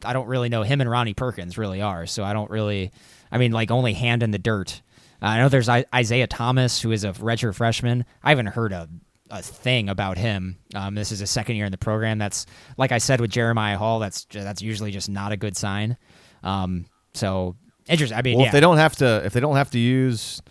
[0.05, 2.07] I don't really know him and Ronnie Perkins really are.
[2.07, 2.93] So I don't really.
[3.33, 4.83] I mean, like only hand in the dirt.
[5.21, 8.05] Uh, I know there's I- Isaiah Thomas who is a redshirt freshman.
[8.23, 8.89] I haven't heard a
[9.31, 10.59] a thing about him.
[10.75, 12.19] Um, this is his second year in the program.
[12.19, 12.47] That's
[12.77, 13.99] like I said with Jeremiah Hall.
[13.99, 15.97] That's that's usually just not a good sign.
[16.43, 17.57] Um, so
[17.89, 18.17] interesting.
[18.17, 18.49] I mean, well, yeah.
[18.49, 20.43] if they don't have to, if they don't have to use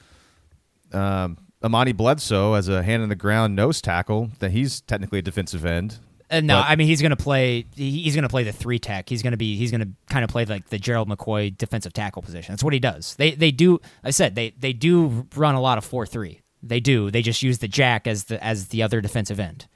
[0.92, 5.22] um, Amani Bledsoe as a hand in the ground nose tackle, then he's technically a
[5.22, 6.00] defensive end.
[6.34, 7.66] Uh, no, But- I mean he's going to play.
[7.76, 9.08] He's going to play the three tech.
[9.10, 9.56] He's going to be.
[9.56, 12.54] He's going to kind of play like the Gerald McCoy defensive tackle position.
[12.54, 13.16] That's what he does.
[13.16, 13.80] They they do.
[14.04, 16.42] I said they they do run a lot of four three.
[16.62, 17.12] They do.
[17.12, 19.68] They just use the jack as the as the other defensive end.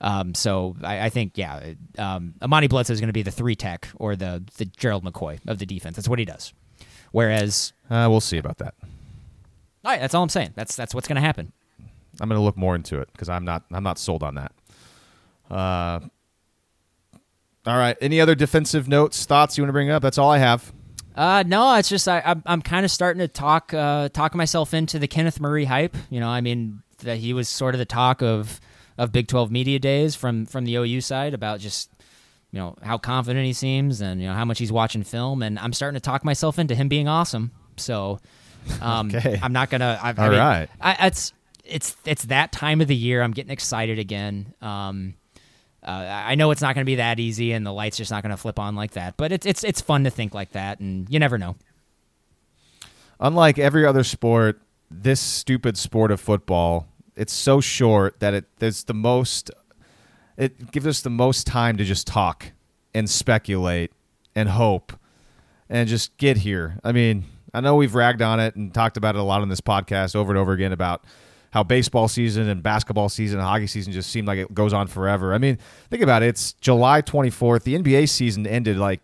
[0.00, 3.54] Um, so I, I think yeah, um, Amani Bledsoe is going to be the three
[3.54, 5.94] tech or the the Gerald McCoy of the defense.
[5.96, 6.52] That's what he does.
[7.12, 8.74] Whereas, Uh, we'll see about that.
[9.84, 10.52] all right, that's all I'm saying.
[10.56, 11.52] That's that's what's going to happen.
[12.20, 14.52] I'm going to look more into it because I'm not I'm not sold on that.
[15.52, 16.00] Uh,
[17.66, 17.96] all right.
[18.00, 20.02] Any other defensive notes, thoughts you want to bring up?
[20.02, 20.72] That's all I have.
[21.14, 24.72] Uh, no, it's just I, I'm I'm kind of starting to talk uh, talk myself
[24.72, 25.94] into the Kenneth Murray hype.
[26.10, 28.60] You know, I mean that he was sort of the talk of
[28.96, 31.90] of Big 12 media days from from the OU side about just
[32.50, 35.58] you know how confident he seems and you know how much he's watching film, and
[35.58, 37.52] I'm starting to talk myself into him being awesome.
[37.76, 38.18] So,
[38.80, 39.38] um, Okay.
[39.42, 39.98] I'm not gonna.
[40.02, 40.68] I, I All mean, right.
[40.80, 41.34] I, it's
[41.64, 43.22] it's it's that time of the year.
[43.22, 44.54] I'm getting excited again.
[44.62, 45.14] Um,
[45.84, 48.22] uh, I know it's not going to be that easy, and the lights just not
[48.22, 49.16] going to flip on like that.
[49.16, 51.56] But it's it's it's fun to think like that, and you never know.
[53.18, 54.60] Unlike every other sport,
[54.90, 59.50] this stupid sport of football, it's so short that it there's the most
[60.36, 62.52] it gives us the most time to just talk
[62.94, 63.92] and speculate
[64.34, 64.92] and hope
[65.68, 66.78] and just get here.
[66.84, 69.48] I mean, I know we've ragged on it and talked about it a lot on
[69.48, 71.04] this podcast over and over again about
[71.52, 74.86] how baseball season and basketball season and hockey season just seem like it goes on
[74.86, 75.34] forever.
[75.34, 75.58] I mean,
[75.90, 76.28] think about it.
[76.28, 77.62] It's July 24th.
[77.64, 79.00] The NBA season ended like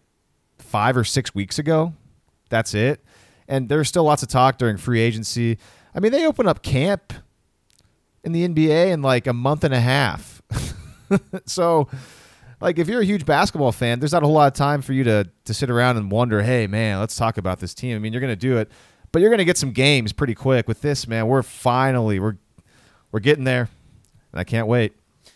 [0.59, 1.93] five or six weeks ago.
[2.49, 3.05] That's it.
[3.49, 5.59] And there's still lots of talk during free agency.
[5.95, 7.13] I mean, they open up camp
[8.25, 10.41] in the NBA in like a month and a half.
[11.47, 11.89] so,
[12.61, 14.95] like, if you're a huge basketball fan, there's not a whole lot of time for
[14.95, 17.95] you to to sit around and wonder, hey, man, let's talk about this team.
[17.95, 18.71] I mean, you're going to do it,
[19.13, 21.27] but you're going to get some games pretty quick with this, man.
[21.27, 22.37] We're finally we're
[23.13, 23.69] we're getting there,
[24.33, 24.95] and I can't wait.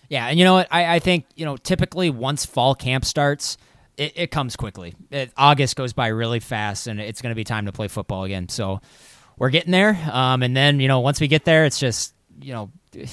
[0.08, 0.68] Yeah, and you know what?
[0.70, 3.56] I, I think you know typically once fall camp starts,
[3.96, 4.94] it, it comes quickly.
[5.10, 8.24] It, August goes by really fast, and it's going to be time to play football
[8.24, 8.48] again.
[8.48, 8.80] So
[9.38, 9.98] we're getting there.
[10.10, 12.70] Um, and then you know once we get there, it's just you know.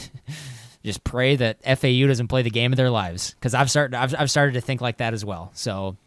[0.81, 4.15] Just pray that FAU doesn't play the game of their lives because I've started I've,
[4.17, 5.51] I've started to think like that as well.
[5.53, 5.97] So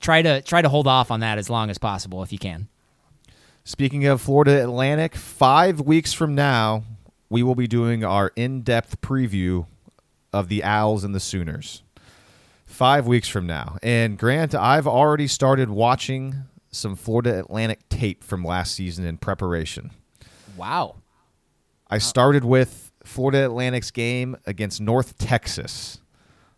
[0.00, 2.66] try to try to hold off on that as long as possible if you can.
[3.68, 6.84] Speaking of Florida Atlantic, five weeks from now,
[7.28, 9.66] we will be doing our in depth preview
[10.32, 11.82] of the Owls and the Sooners.
[12.64, 13.76] Five weeks from now.
[13.82, 19.90] And Grant, I've already started watching some Florida Atlantic tape from last season in preparation.
[20.56, 20.98] Wow.
[21.90, 25.98] I started with Florida Atlantic's game against North Texas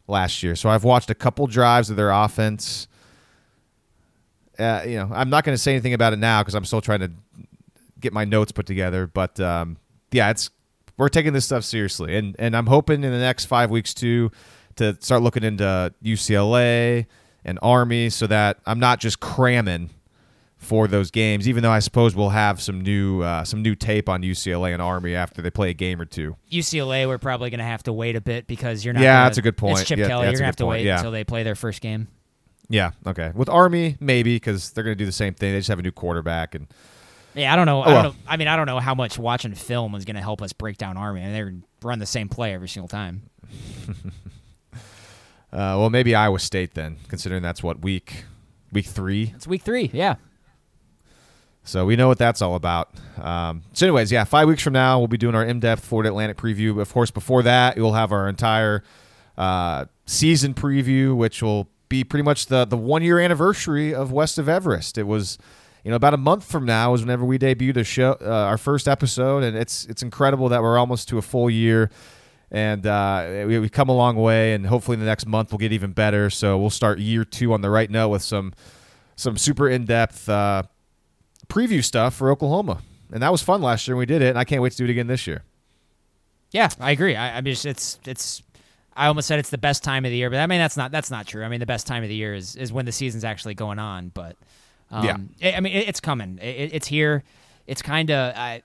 [0.06, 0.54] last year.
[0.54, 2.86] So I've watched a couple drives of their offense.
[4.58, 6.80] Uh, you know, I'm not going to say anything about it now because I'm still
[6.80, 7.10] trying to
[8.00, 9.06] get my notes put together.
[9.06, 9.76] But um,
[10.10, 10.50] yeah, it's
[10.96, 14.30] we're taking this stuff seriously, and and I'm hoping in the next five weeks too
[14.76, 17.06] to start looking into UCLA
[17.44, 19.90] and Army, so that I'm not just cramming
[20.56, 21.48] for those games.
[21.48, 24.82] Even though I suppose we'll have some new uh, some new tape on UCLA and
[24.82, 26.36] Army after they play a game or two.
[26.50, 29.02] UCLA, we're probably going to have to wait a bit because you're not.
[29.02, 29.78] Yeah, gonna- that's a good point.
[29.78, 30.24] It's Chip Yeah, Kelly.
[30.24, 30.96] You're going to have to point, wait yeah.
[30.96, 32.08] until they play their first game.
[32.68, 33.32] Yeah, okay.
[33.34, 35.52] With Army, maybe because they're going to do the same thing.
[35.52, 36.66] They just have a new quarterback, and
[37.34, 37.78] Yeah, I don't know.
[37.78, 38.02] Oh, I, don't well.
[38.04, 40.52] know I mean, I don't know how much watching film is going to help us
[40.52, 41.22] break down Army.
[41.22, 43.22] and they're run the same play every single time.
[44.72, 44.78] uh,
[45.50, 48.24] well, maybe Iowa State then, considering that's what week
[48.72, 49.32] week three.
[49.34, 49.90] It's week three.
[49.92, 50.16] Yeah.
[51.64, 52.90] So we know what that's all about.
[53.20, 56.38] Um, so, anyways, yeah, five weeks from now, we'll be doing our in-depth Florida Atlantic
[56.38, 56.80] preview.
[56.80, 58.82] Of course, before that, we'll have our entire
[59.36, 64.38] uh, season preview, which will be pretty much the the one year anniversary of West
[64.38, 64.98] of Everest.
[64.98, 65.38] It was,
[65.84, 68.58] you know, about a month from now is whenever we debuted a show, uh, our
[68.58, 71.90] first episode, and it's it's incredible that we're almost to a full year.
[72.50, 75.72] And uh, we, we've come a long way, and hopefully the next month we'll get
[75.72, 76.30] even better.
[76.30, 78.54] So we'll start year two on the right note with some
[79.16, 80.62] some super in depth uh,
[81.48, 82.80] preview stuff for Oklahoma.
[83.12, 84.78] And that was fun last year when we did it, and I can't wait to
[84.78, 85.42] do it again this year.
[86.50, 87.16] Yeah, I agree.
[87.16, 88.42] I, I mean, it's it's.
[88.98, 90.90] I almost said it's the best time of the year, but I mean that's not
[90.90, 91.44] that's not true.
[91.44, 93.78] I mean the best time of the year is, is when the season's actually going
[93.78, 94.10] on.
[94.12, 94.36] But
[94.90, 95.52] um, Yeah.
[95.52, 96.38] I I mean it, it's coming.
[96.42, 97.22] It, it's here.
[97.66, 98.62] It's kind of I.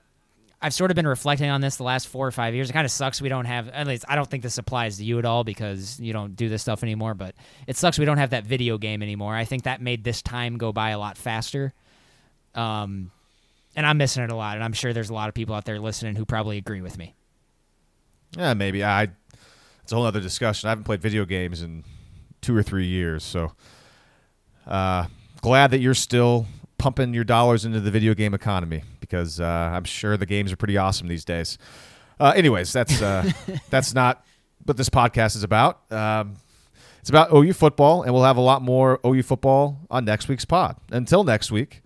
[0.60, 2.70] I've sort of been reflecting on this the last four or five years.
[2.70, 3.68] It kind of sucks we don't have.
[3.68, 6.48] At least I don't think this applies to you at all because you don't do
[6.48, 7.12] this stuff anymore.
[7.12, 7.34] But
[7.66, 9.34] it sucks we don't have that video game anymore.
[9.36, 11.74] I think that made this time go by a lot faster.
[12.54, 13.10] Um,
[13.76, 14.56] and I'm missing it a lot.
[14.56, 16.96] And I'm sure there's a lot of people out there listening who probably agree with
[16.96, 17.14] me.
[18.36, 18.82] Yeah, maybe.
[18.82, 19.08] I.
[19.84, 20.66] It's a whole other discussion.
[20.66, 21.84] I haven't played video games in
[22.40, 23.52] two or three years, so
[24.66, 25.06] uh,
[25.40, 26.46] glad that you're still
[26.78, 30.56] pumping your dollars into the video game economy because uh, I'm sure the games are
[30.56, 31.58] pretty awesome these days.
[32.18, 33.30] Uh, anyways, that's uh,
[33.70, 34.24] that's not
[34.64, 35.90] what this podcast is about.
[35.92, 36.36] Um,
[37.00, 40.46] It's about OU football, and we'll have a lot more OU football on next week's
[40.46, 40.76] pod.
[40.90, 41.82] Until next week,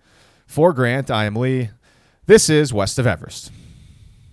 [0.47, 1.71] for Grant, I am Lee.
[2.25, 3.51] This is West of Everest.